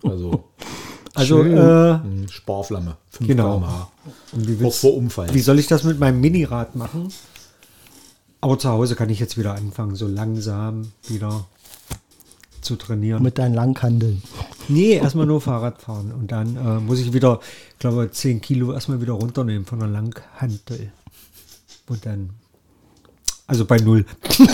[0.03, 0.43] Also
[1.13, 2.97] Also, äh, hm, Sparflamme.
[3.11, 3.87] 5 Genau.
[4.33, 5.33] wie, willst, vor Unfall.
[5.33, 7.09] wie soll ich das mit meinem Minirad machen?
[8.41, 11.45] Aber zu Hause kann ich jetzt wieder anfangen, so langsam wieder
[12.61, 13.23] zu trainieren.
[13.23, 14.21] Mit deinen Langhandeln.
[14.67, 16.11] nee, erstmal nur Fahrrad fahren.
[16.11, 17.39] Und dann äh, muss ich wieder,
[17.73, 20.91] ich glaube, 10 Kilo erstmal wieder runternehmen von der Langhantel.
[21.87, 22.29] Und dann,
[23.47, 24.05] also bei Null.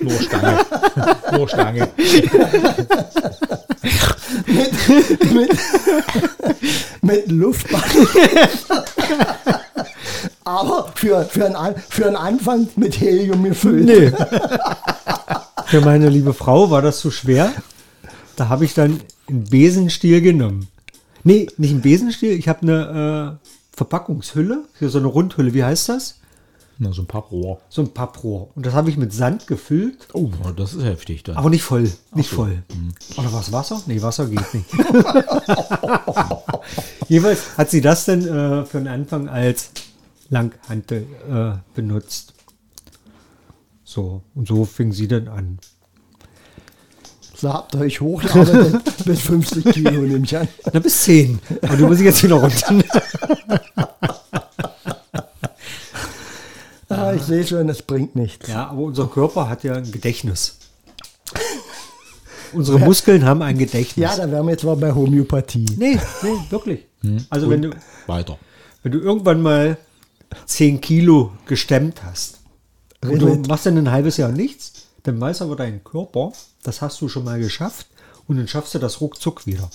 [0.00, 0.58] Nur Stange.
[1.32, 1.88] Nur Stange.
[7.02, 8.08] Mit Luftballon.
[10.48, 13.84] Aber für, für, einen, An- für einen Anfang mit Helium gefüllt.
[13.84, 14.12] Nee.
[15.66, 17.52] Für meine liebe Frau war das zu schwer.
[18.36, 20.68] Da habe ich dann einen Besenstiel genommen.
[21.24, 22.32] Nee, nicht einen Besenstiel.
[22.32, 25.52] Ich habe eine äh, Verpackungshülle, hier so eine Rundhülle.
[25.52, 26.20] Wie heißt das?
[26.78, 27.60] Na, so ein Papprohr.
[27.68, 28.48] So ein Papprohr.
[28.54, 31.36] Und das habe ich mit Sand gefüllt, Oh, das ist heftig dann.
[31.36, 31.90] aber nicht voll.
[32.14, 32.62] Nicht voll.
[33.18, 33.82] Oder was Wasser?
[33.86, 34.66] Nee, Wasser geht nicht.
[37.08, 39.70] Jeweils hat sie das dann äh, für den Anfang als
[40.30, 42.34] Langhantel äh, benutzt.
[43.84, 45.58] So, und so fing sie dann an.
[47.34, 50.48] So habt ihr euch hochgearbeitet bis 50 Kilo, nehme ich an.
[50.72, 51.38] Na, bis 10.
[51.62, 52.74] Aber du musst jetzt wieder runter.
[57.14, 58.48] ich sehe schon, es bringt nichts.
[58.48, 60.58] Ja, aber unser Körper hat ja ein Gedächtnis.
[62.52, 64.02] Unsere Muskeln haben ein Gedächtnis.
[64.02, 65.66] Ja, da wären wir jetzt mal bei Homöopathie.
[65.76, 66.80] nee, nee, wirklich.
[67.30, 67.70] Also wenn du,
[68.06, 68.38] Weiter.
[68.82, 69.76] wenn du irgendwann mal
[70.46, 72.40] 10 Kilo gestemmt hast
[73.02, 77.00] und du machst dann ein halbes Jahr nichts, dann weiß aber dein Körper, das hast
[77.00, 77.86] du schon mal geschafft
[78.26, 79.70] und dann schaffst du das ruckzuck wieder.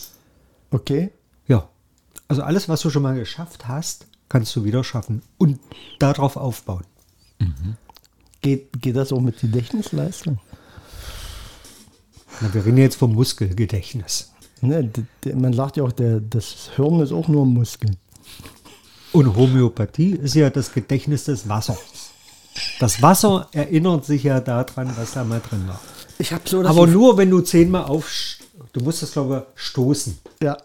[0.71, 1.11] Okay.
[1.47, 1.69] Ja.
[2.27, 5.59] Also alles, was du schon mal geschafft hast, kannst du wieder schaffen und
[5.99, 6.85] darauf aufbauen.
[8.41, 10.39] Geht, geht das auch mit Gedächtnisleistung?
[12.41, 14.31] Na, wir reden jetzt vom Muskelgedächtnis.
[14.61, 14.89] Ne,
[15.33, 17.91] man sagt ja auch, der, das Hirn ist auch nur ein Muskel.
[19.13, 21.77] Und Homöopathie ist ja das Gedächtnis des Wassers.
[22.79, 25.79] Das Wasser erinnert sich ja daran, was da mal drin war.
[26.19, 28.09] Ich habe so Aber nur, wenn du zehnmal auf...
[28.71, 30.17] Du musst das, glaube ich, stoßen.
[30.41, 30.57] ja,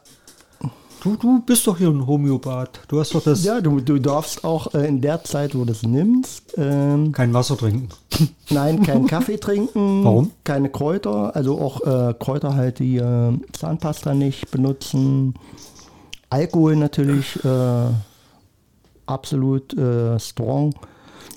[1.00, 2.80] Du, du bist doch hier ein Homöopath.
[2.88, 3.44] Du hast doch das...
[3.44, 7.32] ja du, du darfst auch äh, in der Zeit, wo du es nimmst, ähm, Kein
[7.32, 7.88] Wasser trinken.
[8.50, 10.04] nein, keinen Kaffee trinken.
[10.04, 10.32] Warum?
[10.42, 15.34] Keine Kräuter, also auch äh, Kräuter halt, die äh, Zahnpasta nicht benutzen.
[16.30, 17.90] Alkohol natürlich äh,
[19.08, 20.74] absolut äh, strong.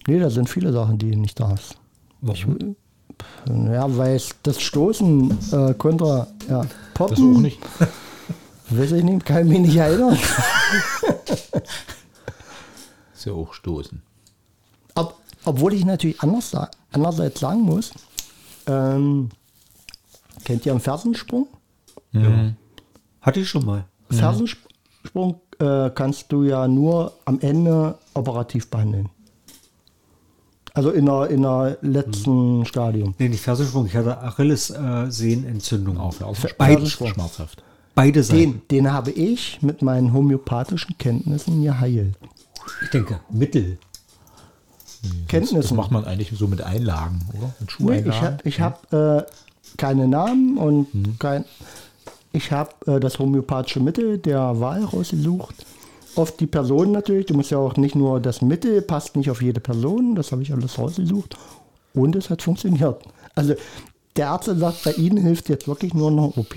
[0.07, 1.77] Nee, da sind viele Sachen, die du nicht darfst.
[2.21, 2.75] Warum?
[3.47, 7.59] Ja, weil das Stoßen äh, kontra ja, Poppen, Das auch nicht.
[8.69, 10.17] weiß ich nicht, kann ich mich nicht erinnern.
[13.13, 14.01] Ist ja auch stoßen.
[14.95, 15.15] Ob,
[15.45, 16.55] obwohl ich natürlich anders,
[16.91, 17.91] andererseits sagen muss,
[18.65, 19.29] ähm,
[20.43, 21.47] kennt ihr einen Fersensprung?
[23.21, 23.85] Hatte ich schon mal.
[24.09, 29.09] Fersensprung äh, kannst du ja nur am Ende operativ behandeln.
[30.73, 33.13] Also in der, in der letzten Stadium.
[33.19, 33.85] Nee, nicht Fersensprung.
[33.87, 35.97] Ich hatte Achillessehnenentzündung.
[35.97, 37.61] Auch für Fer- Beide, schmerzhaft.
[37.93, 38.37] beide Seiten.
[38.39, 42.15] Den, den habe ich mit meinen homöopathischen Kenntnissen geheilt.
[42.83, 43.77] Ich denke, Mittel.
[45.01, 45.75] Das Kenntnissen.
[45.75, 47.53] macht man eigentlich so mit Einlagen, oder?
[47.59, 49.23] Mit Nee, ich habe ich hab, äh,
[49.77, 50.87] keine Namen und
[51.19, 51.43] kein.
[52.33, 55.65] Ich habe äh, das homöopathische Mittel der Wahl rausgesucht.
[56.15, 57.27] Oft die Person natürlich.
[57.27, 60.15] Du musst ja auch nicht nur das Mittel, passt nicht auf jede Person.
[60.15, 61.37] Das habe ich alles rausgesucht.
[61.93, 63.01] Und es hat funktioniert.
[63.35, 63.55] Also
[64.15, 66.55] der Arzt sagt, bei Ihnen hilft jetzt wirklich nur noch OP.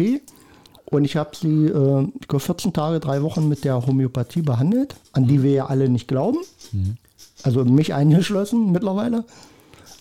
[0.87, 4.95] Und ich habe sie äh, ich glaub, 14 Tage, drei Wochen mit der Homöopathie behandelt,
[5.13, 6.39] an die wir ja alle nicht glauben.
[7.43, 9.25] Also mich eingeschlossen mittlerweile.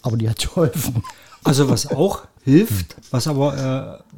[0.02, 1.04] Aber die hat geholfen.
[1.44, 4.18] Also was auch hilft, was aber äh,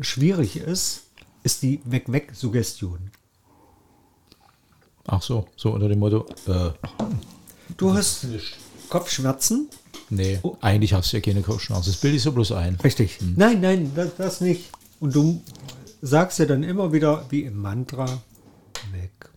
[0.00, 1.04] schwierig ist,
[1.42, 3.10] ist die Weg-Weg-Suggestion.
[5.06, 6.70] Ach so, so unter dem Motto, äh,
[7.76, 8.26] Du hast
[8.88, 9.68] Kopfschmerzen?
[10.10, 11.90] nee, eigentlich hast du ja keine Kopfschmerzen.
[11.90, 12.76] Das bilde ich so bloß ein.
[12.76, 13.18] Richtig.
[13.36, 14.70] Nein, nein, das, das nicht.
[15.00, 15.42] Und du
[16.02, 18.06] sagst ja dann immer wieder wie im Mantra,
[18.92, 19.30] weg,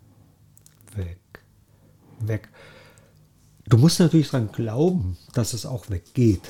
[0.96, 1.20] weg,
[2.20, 2.50] weg.
[3.68, 6.42] Du musst natürlich dran glauben, dass es auch weggeht.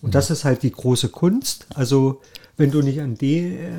[0.00, 1.66] Und das ist halt die große Kunst.
[1.74, 2.22] Also
[2.62, 3.70] wenn du nicht an, die, äh,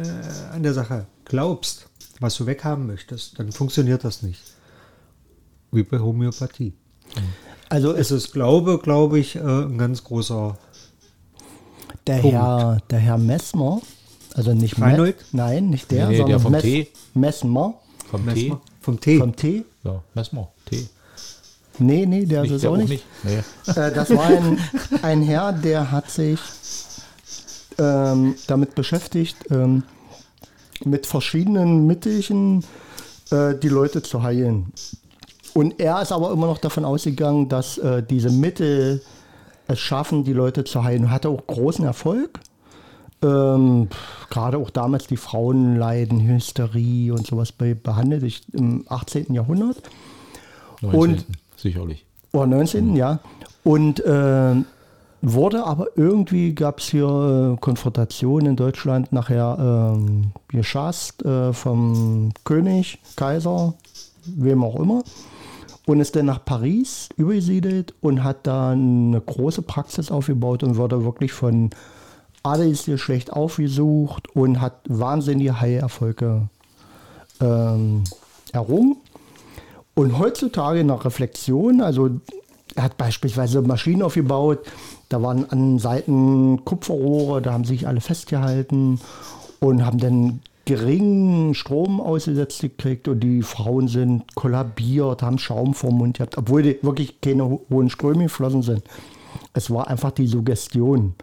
[0.53, 1.87] an der Sache glaubst,
[2.19, 4.41] was du weghaben möchtest, dann funktioniert das nicht.
[5.71, 6.73] Wie bei Homöopathie.
[7.69, 10.57] Also Es ist Glaube, glaube ich, äh, ein ganz großer
[12.07, 12.35] Der Punkt.
[12.35, 13.81] Herr, der Herr Messmer,
[14.33, 15.15] also nicht Me- Reinhold?
[15.31, 16.87] Nein, nicht der, Nee, der sondern vom Mess Tee.
[17.13, 17.73] Messmer
[18.11, 18.49] Vom Tee.
[18.49, 18.61] Messmer.
[18.81, 19.17] vom Tee.
[19.19, 19.65] vom Tee.
[19.83, 20.87] Ja, Messmer, Tee.
[21.79, 22.89] Nee, nee, der ist Nicht, es der auch auch nicht.
[22.89, 23.05] nicht.
[23.23, 23.37] Nee.
[23.81, 24.59] Äh, das war ein,
[25.01, 26.39] ein Herr, der hat sich
[27.83, 29.83] ähm, damit beschäftigt, ähm,
[30.85, 32.63] mit verschiedenen Mittelchen
[33.31, 34.71] äh, die Leute zu heilen.
[35.53, 39.01] Und er ist aber immer noch davon ausgegangen, dass äh, diese Mittel
[39.67, 41.11] es schaffen, die Leute zu heilen.
[41.11, 42.39] Hatte auch großen Erfolg.
[43.21, 43.87] Ähm,
[44.29, 49.33] Gerade auch damals die Frauenleiden, Hysterie und sowas be behandelt ich im 18.
[49.33, 49.81] Jahrhundert.
[50.81, 51.25] 19.
[51.55, 52.05] sicherlich.
[52.33, 53.19] Oder 19, ja.
[53.63, 54.55] Und äh,
[55.23, 62.31] wurde aber irgendwie, gab es hier äh, Konfrontationen in Deutschland nachher ähm, geschasst äh, vom
[62.43, 63.73] König, Kaiser,
[64.25, 65.03] wem auch immer.
[65.85, 71.03] Und ist dann nach Paris übergesiedelt und hat da eine große Praxis aufgebaut und wurde
[71.03, 71.71] wirklich von
[72.43, 76.49] Adelsgeschlecht aufgesucht und hat wahnsinnige Heilerfolge
[77.39, 78.03] ähm,
[78.51, 78.97] errungen.
[79.95, 82.09] Und heutzutage der Reflexion, also
[82.75, 84.59] er hat beispielsweise Maschinen aufgebaut,
[85.13, 88.99] da waren an Seiten Kupferrohre, da haben sich alle festgehalten
[89.59, 95.91] und haben dann geringen Strom ausgesetzt gekriegt und die Frauen sind kollabiert, haben Schaum vor
[95.91, 98.81] dem Mund gehabt, obwohl die wirklich keine ho- hohen Ströme geflossen sind.
[99.53, 101.13] Es war einfach die Suggestion.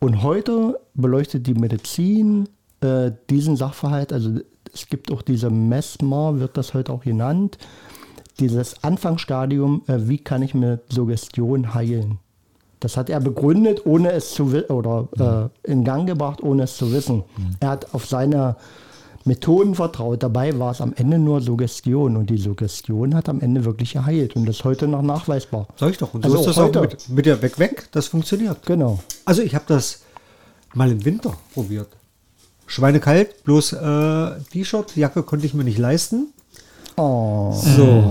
[0.00, 2.48] Und heute beleuchtet die Medizin
[2.80, 4.30] äh, diesen Sachverhalt, also
[4.72, 7.58] es gibt auch diese Mesmer, wird das heute auch genannt,
[8.38, 12.20] dieses Anfangsstadium, äh, wie kann ich mit Suggestion heilen?
[12.80, 16.76] Das hat er begründet, ohne es zu wissen, oder äh, in Gang gebracht, ohne es
[16.76, 17.24] zu wissen.
[17.60, 18.56] Er hat auf seine
[19.24, 20.22] Methoden vertraut.
[20.22, 24.36] Dabei war es am Ende nur Suggestion und die Suggestion hat am Ende wirklich geheilt
[24.36, 25.66] und das ist heute noch nachweisbar.
[25.76, 26.14] Sag ich doch.
[26.14, 26.96] Und Also so ist auch das auch heute.
[26.96, 27.88] mit, mit der Weg-Weg.
[27.92, 28.64] Das funktioniert.
[28.64, 29.00] Genau.
[29.24, 30.02] Also ich habe das
[30.74, 31.88] mal im Winter probiert.
[32.66, 36.28] Schweinekalt, bloß äh, T-Shirt, Jacke konnte ich mir nicht leisten.
[36.96, 37.52] Oh.
[37.52, 38.04] So,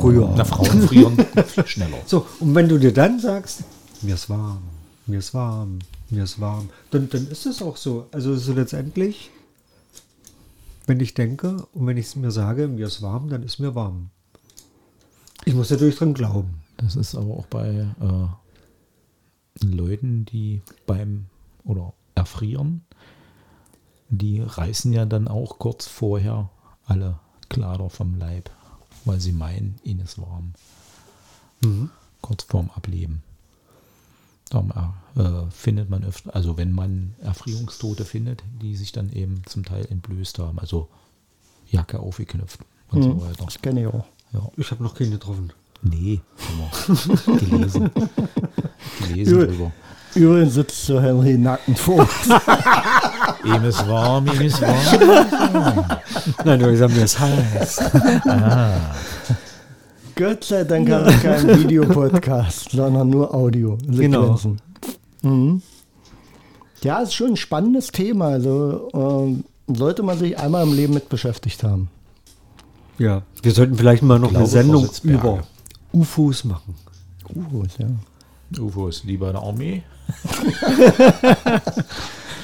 [0.00, 0.32] früher.
[0.36, 1.96] Na, Frauen frieren viel schneller.
[2.04, 3.60] So, und wenn du dir dann sagst,
[4.04, 4.62] mir ist warm,
[5.06, 5.78] mir ist warm,
[6.10, 8.06] mir ist warm, dann, dann ist es auch so.
[8.12, 9.30] Also so letztendlich,
[10.86, 13.74] wenn ich denke und wenn ich es mir sage, mir ist warm, dann ist mir
[13.74, 14.10] warm.
[15.44, 16.62] Ich muss natürlich dran glauben.
[16.76, 21.26] Das ist aber auch bei äh, Leuten, die beim
[21.64, 22.84] oder erfrieren,
[24.08, 26.50] die reißen ja dann auch kurz vorher
[26.84, 28.50] alle Kleider vom Leib,
[29.04, 30.52] weil sie meinen, ihnen ist warm.
[32.20, 33.22] Kurz vorm Ableben.
[35.16, 39.86] Äh, findet man öfter, also wenn man Erfrierungstote findet, die sich dann eben zum Teil
[39.88, 40.88] entblößt haben, also
[41.70, 43.44] Jacke aufgeknüpft und so weiter.
[43.44, 44.04] Das kenne ich auch.
[44.32, 44.50] Ja.
[44.56, 45.52] Ich habe noch keine getroffen.
[45.82, 46.20] Nee,
[47.26, 47.90] gelesen.
[49.06, 49.46] gelesen Übel.
[49.46, 49.72] drüber.
[50.16, 52.08] Übrigens sitzt so Henry nackend vor.
[53.44, 55.84] Ihm ist warm, ihm ist warm.
[56.44, 57.80] Nein, du sagst, mir ist heiß.
[60.16, 63.78] Gott sei Dank haben wir keinen Videopodcast, sondern nur Audio.
[63.86, 64.38] Genau.
[65.22, 65.62] Mhm.
[66.82, 68.28] Ja, ist schon ein spannendes Thema.
[68.28, 71.88] Also ähm, sollte man sich einmal im Leben mit beschäftigt haben.
[72.98, 75.42] Ja, wir sollten vielleicht mal noch eine Sendung über
[75.92, 76.76] UFOs machen.
[77.34, 77.86] UFOs, ja.
[78.62, 79.82] UFOs lieber in der Armee.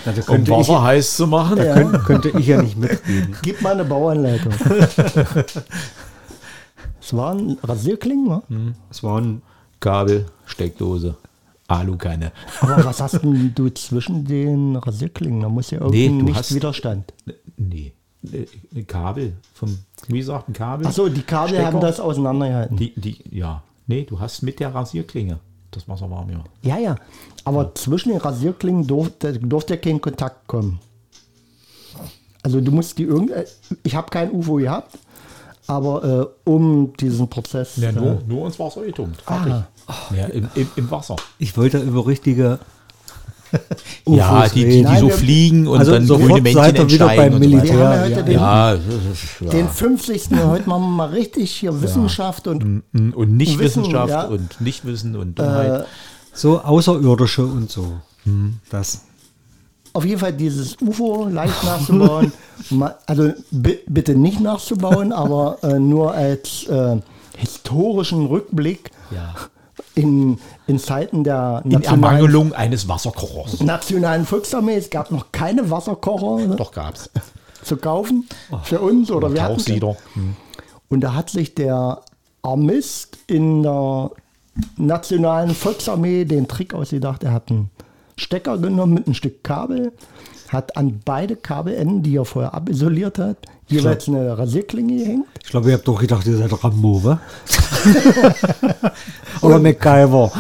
[0.05, 1.59] Na, da Um könnte, ich, Wasser heiß zu machen.
[1.59, 1.75] Ja.
[1.75, 3.37] könnte, könnte ich ja nicht mitreden.
[3.43, 4.53] Gib mal eine Bauanleitung.
[7.01, 8.75] Es waren Rasierklingen, ne?
[8.91, 9.43] Es waren
[9.81, 11.17] Kabel, Steckdose,
[11.69, 12.33] Alukanne.
[12.61, 15.41] Aber was hast denn du zwischen den Rasierklingen?
[15.41, 17.13] Da muss ja Nee, irgendein du hast- Nichtwiderstand.
[17.57, 17.93] Nee,
[18.33, 19.33] äh, Kabel.
[19.55, 19.79] Vom,
[20.09, 20.87] wie gesagt, ein Kabel.
[20.87, 21.67] Achso, die Kabel Stecker.
[21.67, 22.77] haben das auseinandergehalten.
[22.77, 23.63] Die, die, ja.
[23.87, 25.39] Nee, du hast mit der Rasierklinge
[25.73, 26.45] das Wasser warm, ja.
[26.63, 26.97] Ja, ja.
[27.45, 30.81] Aber zwischen den Rasierklingen durfte, durfte ja kein Kontakt kommen.
[32.43, 33.33] Also du musst die irgend.
[33.83, 34.99] Ich habe kein UFO gehabt,
[35.71, 36.05] aber
[36.47, 37.77] äh, um diesen Prozess.
[37.77, 39.23] ja äh, nur, nur ins Wasser getunkt.
[39.23, 39.55] Fertig.
[40.17, 41.17] Ja, im, im, im Wasser.
[41.39, 42.59] Ich wollte über richtige
[44.07, 47.35] ja, die, die, die Nein, so wir- fliegen und Also dann grüne Männchen entsteigen beim
[47.35, 47.77] und so Militär.
[47.77, 48.05] Wir haben weiter.
[48.05, 50.23] heute ja, den, Ja, den 50.
[50.45, 55.37] Heute machen wir mal richtig hier Wissenschaft und Mm, und nicht Wissen, und Nichtwissen und
[55.39, 55.87] Dummheit.
[56.33, 57.95] so Außerirdische und so.
[58.71, 59.03] Das.
[59.93, 62.33] Auf jeden Fall dieses UFO leicht nachzubauen.
[63.07, 66.99] Also bi- bitte nicht nachzubauen, aber äh, nur als äh,
[67.37, 69.35] historischen Rückblick ja.
[69.95, 73.61] in, in Zeiten der In Ermangelung eines Wasserkochers.
[73.61, 74.77] nationalen Volksarmee.
[74.77, 77.11] Es gab noch keine Wasserkocher ne, Doch gab's.
[77.65, 78.29] zu kaufen
[78.63, 79.97] für uns oder wir hatten Tauchsieder.
[80.13, 80.37] Hm.
[80.91, 82.03] Und da hat sich der
[82.43, 84.11] Armist in der
[84.77, 87.25] nationalen Volksarmee den Trick ausgedacht.
[87.25, 87.71] Er hat einen
[88.21, 89.93] Stecker genommen mit einem Stück Kabel,
[90.49, 93.37] hat an beide Kabelenden, die er vorher abisoliert hat,
[93.69, 95.27] jeweils eine Rasierklinge gehängt.
[95.45, 97.21] Ich glaube, ihr habt doch gedacht, ihr seid Rambo, wa?
[99.43, 100.31] Oder MacGyver.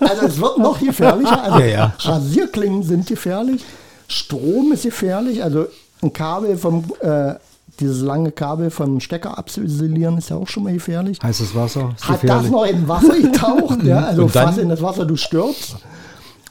[0.00, 1.42] Also es wird noch gefährlicher.
[1.44, 1.94] Also Ja, ja.
[2.00, 3.64] Rasierklingen sind gefährlich.
[4.08, 5.42] Strom ist gefährlich.
[5.42, 5.66] Also
[6.02, 7.34] ein Kabel vom, äh,
[7.80, 11.18] dieses lange Kabel vom Stecker abzuisolieren ist ja auch schon mal gefährlich.
[11.22, 11.90] Heißes Wasser.
[11.90, 12.50] Hat das gefährlich.
[12.50, 15.76] noch in Wasser getaucht, ja, also Und dann- fast in das Wasser, du stürzt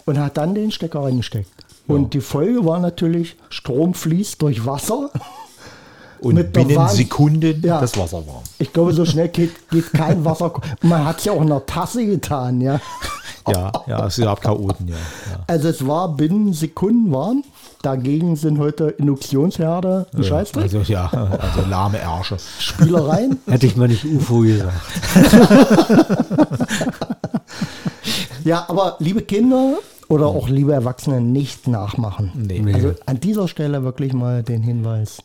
[0.05, 1.49] und hat dann den Stecker reingesteckt.
[1.87, 5.09] Und die Folge war natürlich, Strom fließt durch Wasser.
[6.21, 7.81] Und Mit binnen Wahn- Sekunden Ja.
[7.81, 8.43] das Wasser warm.
[8.59, 10.53] Ich glaube, so schnell geht, geht kein Wasser.
[10.83, 12.79] Man hat es ja auch in der Tasse getan, ja.
[13.47, 14.93] Ja, ja, es gab Chaoten, ja.
[14.93, 15.39] ja.
[15.47, 17.43] Also es war binnen Sekunden warm.
[17.81, 20.61] Dagegen sind heute Induktionsherde ein Scheißdreck.
[20.61, 22.37] Also ja, also lahme Ärsche.
[22.59, 23.39] Spielereien.
[23.47, 24.75] Hätte ich mal nicht UFO gesagt.
[28.43, 29.77] Ja, aber liebe Kinder
[30.07, 32.31] oder auch liebe Erwachsene nicht nachmachen.
[32.35, 32.73] Nee.
[32.73, 35.23] Also an dieser Stelle wirklich mal den Hinweis.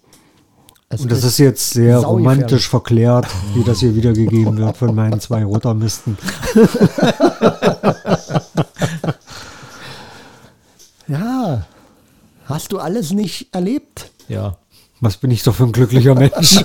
[0.88, 5.20] Es Und das ist jetzt sehr romantisch verklärt, wie das hier wiedergegeben wird von meinen
[5.20, 6.16] zwei Rotermisten.
[11.08, 11.64] Ja,
[12.46, 14.10] hast du alles nicht erlebt?
[14.28, 14.56] Ja.
[15.00, 16.64] Was bin ich doch für ein glücklicher Mensch.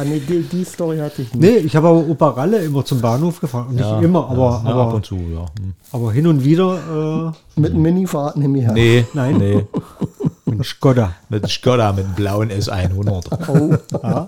[0.00, 1.42] Ah, nee, die, die Story hatte ich nicht.
[1.42, 3.74] nee, ich habe aber Opa Ralle immer zum Bahnhof gefahren.
[3.74, 5.44] Nicht ja, immer, aber, ja, aber, ab und zu, ja.
[5.60, 5.74] Hm.
[5.92, 7.34] aber hin und wieder.
[7.56, 8.72] Mit einem Minifahrten im Jahr.
[8.72, 9.36] Nee, Nein.
[9.36, 9.66] nee.
[10.50, 11.14] Ein Skoda.
[11.28, 13.48] Mit Skoda, mit einem blauen S100.
[13.48, 14.26] Oh, ja.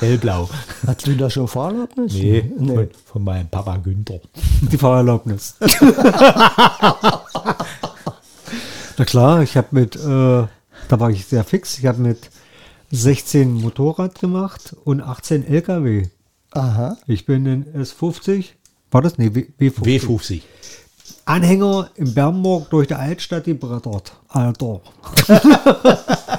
[0.00, 0.50] Hellblau.
[0.86, 2.12] Hast du da schon Fahrerlaubnis?
[2.12, 4.20] Nee, Von, von meinem Papa Günther.
[4.60, 5.54] Die Fahrerlaubnis.
[8.98, 10.48] Na klar, ich habe mit, äh, da
[10.90, 12.28] war ich sehr fix, ich habe mit
[12.90, 16.06] 16 Motorrad gemacht und 18 LKW.
[16.52, 16.96] Aha.
[17.06, 18.46] Ich bin in S50,
[18.90, 19.18] war das?
[19.18, 19.82] Nee, W- W50.
[20.00, 20.40] W50.
[21.24, 24.12] Anhänger in Bernburg durch die Altstadt gebrettert.
[24.28, 24.80] Alter.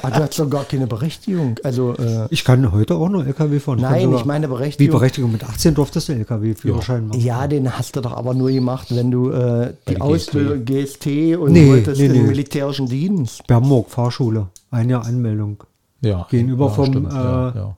[0.01, 1.55] Aber du hast doch gar keine Berechtigung.
[1.63, 3.81] Also, äh, Ich kann heute auch noch LKW fahren.
[3.81, 4.97] nein, ich meine Wie Berechtigung.
[4.99, 5.31] Berechtigung?
[5.33, 7.19] Mit 18 durftest du LKW-Führerschein machen.
[7.19, 11.05] Ja, den hast du doch aber nur gemacht, wenn du äh, die Ausbildung GST
[11.37, 12.17] und Nee, wolltest nee, in nee.
[12.19, 13.45] den militärischen Dienst.
[13.45, 14.47] Bernburg, Fahrschule.
[14.71, 15.63] Ein Jahr Anmeldung.
[16.01, 16.27] Ja.
[16.29, 17.77] Gegenüber ja, vom, stimmt, äh, ja.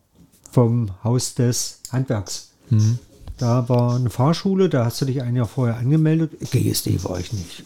[0.51, 2.51] Vom Haus des Handwerks.
[2.69, 2.99] Mhm.
[3.37, 6.33] Da war eine Fahrschule, da hast du dich ein Jahr vorher angemeldet.
[6.51, 7.63] GSD war ich nicht.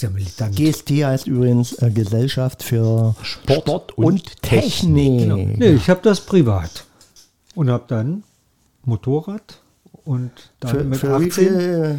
[0.00, 0.56] Ja militant.
[0.56, 5.20] GST heißt übrigens äh, Gesellschaft für Sport und, und Technik.
[5.20, 5.58] Technik.
[5.58, 6.84] Nee, ich habe das privat.
[7.54, 8.24] Und habe dann
[8.84, 9.60] Motorrad
[10.04, 10.30] und
[10.60, 11.98] dann Für, mit für wie 18, viel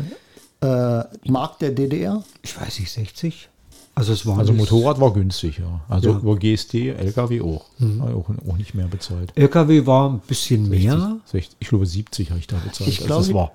[0.62, 2.24] äh, Mark der DDR?
[2.43, 3.50] ich weiß nicht, 60?
[3.98, 5.80] Also es war Also Motorrad war günstig, ja.
[5.88, 6.18] Also Ja.
[6.18, 7.66] über GST, LKW auch.
[7.80, 9.32] War Auch, auch nicht mehr bezahlt.
[9.36, 11.18] LKW war ein bisschen mehr.
[11.26, 12.89] 60, ich glaube 70 habe ich da bezahlt.
[12.89, 13.52] Ich Also glaube- das war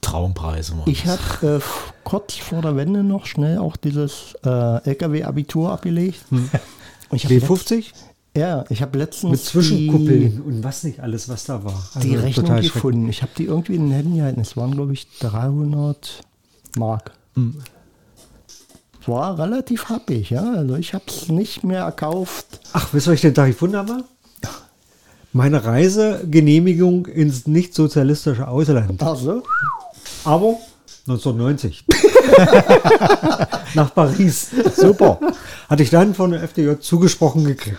[0.00, 0.72] Traumpreise.
[0.78, 1.60] Waren Ich habe äh,
[2.42, 4.48] vor der Wende noch schnell auch dieses äh,
[4.88, 6.20] LKW-Abitur abgelegt.
[7.10, 7.84] Letzt- W50
[8.36, 11.74] Ja, ich habe letztens mit Zwischenkuppeln und was nicht alles, was da war.
[11.96, 13.08] die, die Also Rechnung gefunden.
[13.08, 14.40] Ich habe die irgendwie in den Händen gehalten.
[14.40, 16.20] Es waren, glaube ich, 300
[16.78, 17.12] Mark.
[17.34, 17.56] Hm.
[19.08, 20.52] War relativ happig, ja.
[20.52, 22.60] Also ich habe es nicht mehr erkauft.
[22.74, 24.04] Ach, wisst ihr, was ich den Tag gefunden habe?
[25.32, 29.02] Meine Reisegenehmigung ins nicht-sozialistische Ausland.
[29.02, 29.42] Ach so.
[30.24, 30.56] Aber
[31.06, 31.86] 1990.
[33.74, 34.50] Nach Paris.
[34.76, 35.18] Super.
[35.70, 37.78] Hatte ich dann von der FDJ zugesprochen gekriegt.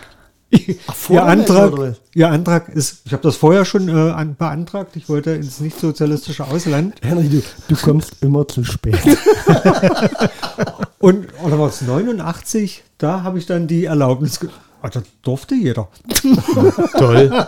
[0.93, 5.07] Vor Ihr Antrag, ihr Antrag ist, ich habe das vorher schon äh, an, beantragt, ich
[5.07, 6.95] wollte ins nicht-sozialistische Ausland.
[7.01, 8.97] Henry, du, du kommst immer zu spät.
[10.99, 12.83] Und, oder war es 89?
[12.97, 14.39] Da habe ich dann die Erlaubnis.
[14.81, 15.87] Ah, das durfte jeder.
[16.97, 17.29] Toll.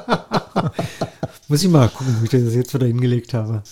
[1.47, 3.63] Muss ich mal gucken, wie ich das jetzt wieder hingelegt habe.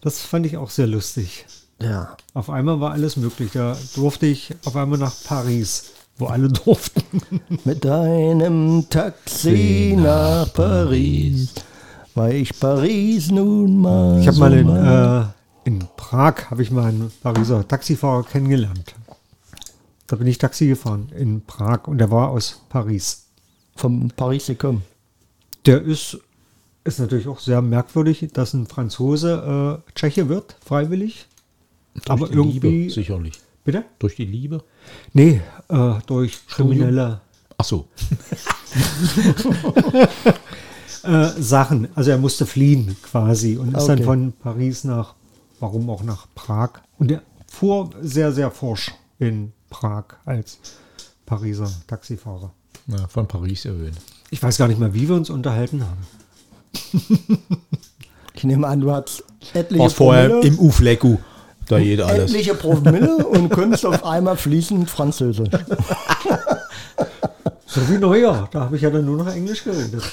[0.00, 1.46] Das fand ich auch sehr lustig.
[1.80, 2.16] ja.
[2.34, 3.50] Auf einmal war alles möglich.
[3.54, 7.40] Da durfte ich auf einmal nach Paris, wo alle durften.
[7.64, 11.54] Mit deinem Taxi nach Paris,
[12.14, 14.20] weil ich Paris nun mal.
[14.20, 15.24] Ich habe so mal in, äh,
[15.64, 18.94] in Prag habe ich mal einen Pariser Taxifahrer kennengelernt.
[20.06, 23.26] Da bin ich Taxi gefahren in Prag und der war aus Paris.
[23.76, 24.82] vom Paris gekommen.
[25.64, 26.18] Der ist,
[26.84, 31.26] ist natürlich auch sehr merkwürdig, dass ein Franzose äh, Tscheche wird, freiwillig.
[31.94, 32.68] Durch Aber die irgendwie.
[32.68, 33.40] Liebe, sicherlich.
[33.64, 33.84] Bitte?
[33.98, 34.64] Durch die Liebe?
[35.12, 37.20] Nee, äh, durch kriminelle
[37.58, 37.86] Ach so.
[41.04, 41.88] äh, Sachen.
[41.94, 44.04] Also er musste fliehen quasi und ist dann Okay.
[44.04, 45.14] von Paris nach,
[45.60, 46.70] warum auch nach Prag.
[46.98, 50.58] Und er fuhr sehr, sehr forsch in Prag als
[51.26, 52.52] Pariser Taxifahrer.
[52.88, 53.96] Ja, von Paris erhöhen.
[54.30, 56.04] Ich weiß gar nicht mehr, wie wir uns unterhalten haben.
[58.34, 59.22] Ich nehme an, du hast
[59.54, 61.18] etliche Warst vorher im Ufleku.
[61.72, 62.30] Da geht alles.
[62.30, 65.48] etliche Promille und kunst auf einmal fließend Französisch.
[67.64, 68.50] So wie Neujahr.
[68.52, 70.02] Da habe ich ja dann nur noch Englisch geredet.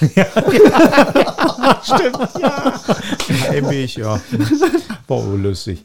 [3.50, 4.18] Heimweg, ja.
[5.06, 5.84] War auch lustig.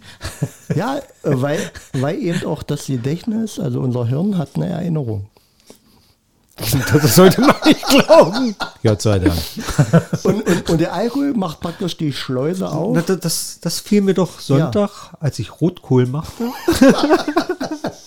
[0.74, 1.60] Ja, äh, weil,
[1.92, 5.28] weil eben auch das Gedächtnis, also unser Hirn hat eine Erinnerung.
[6.94, 8.56] Das sollte man nicht glauben.
[8.82, 9.38] Gott sei Dank.
[10.24, 12.96] Und, und, und der Alkohol macht praktisch die Schleuse auf.
[12.96, 16.46] Na, das, das, das fiel mir doch Sonntag, als ich Rotkohl machte.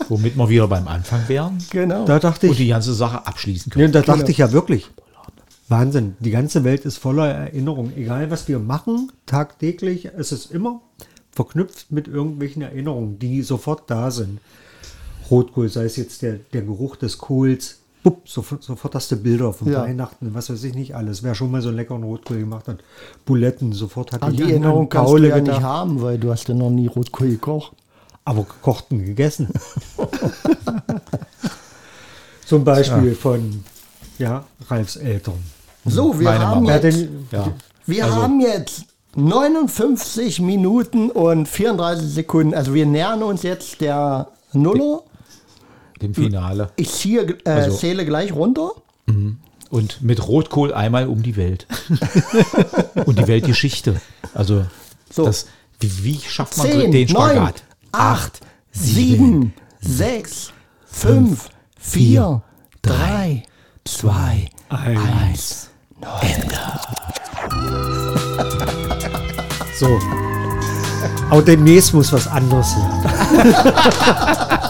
[0.09, 2.07] Womit wir wieder beim Anfang wären Genau.
[2.07, 3.93] Da dachte und ich, die ganze Sache abschließen Nee, können.
[3.93, 4.89] da dachte ich ja wirklich,
[5.69, 7.95] Wahnsinn, die ganze Welt ist voller Erinnerungen.
[7.95, 10.81] Egal, was wir machen, tagtäglich, es ist immer
[11.33, 14.41] verknüpft mit irgendwelchen Erinnerungen, die sofort da sind.
[15.31, 19.53] Rotkohl, sei es jetzt der, der Geruch des Kohls, bupp, sofort, sofort hast du Bilder
[19.53, 19.83] von Ja.
[19.83, 21.23] Weihnachten, was weiß ich nicht alles.
[21.23, 22.79] Wer schon mal so einen leckeren Rotkohl gemacht hat,
[23.27, 26.31] Buletten, sofort hat An die an- an Erinnerung kannst du ja nicht haben, weil du
[26.31, 27.73] hast ja noch nie Rotkohl gekocht.
[28.25, 29.49] aber gekochten gegessen.
[32.47, 33.65] Zum Beispiel von
[34.19, 35.39] ja, Ralfs Eltern.
[35.85, 36.77] So, wir Meine haben Mama.
[36.79, 37.53] Jetzt, Ja.
[37.87, 38.85] wir Also- haben jetzt
[39.17, 42.55] 59 Minuten und 34 Sekunden.
[42.55, 45.03] Also wir nähern uns jetzt der Nuller.
[46.01, 46.71] Dem Finale.
[46.77, 48.71] Ich ziehe, äh, Also- zähle gleich runter.
[49.71, 51.67] Und mit Rotkohl einmal um die Welt.
[53.07, 54.01] und die Weltgeschichte.
[54.35, 54.65] Also,
[55.11, 55.25] So.
[55.25, 55.47] das,
[55.81, 57.63] wie, wie schafft man 10, den 9, Spagat?
[57.93, 58.41] 8,
[58.73, 60.53] 7, 6,
[60.87, 62.43] 5, vier,
[62.83, 63.45] drei,
[63.85, 65.71] zwei, eins.
[69.79, 69.99] So.
[71.31, 74.61] Aber demnächst muss was anderes her.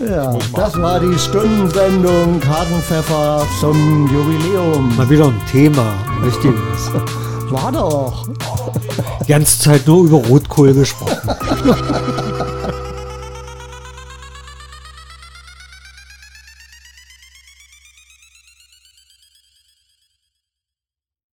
[0.00, 4.96] Ja, das war die Stundensendung Hasenpfeffer zum Jubiläum.
[4.96, 5.94] Mal wieder ein Thema.
[6.18, 6.92] ein Richtiges.
[7.50, 8.28] War doch.
[9.26, 11.16] Die ganze Zeit nur über Rotkohl gesprochen.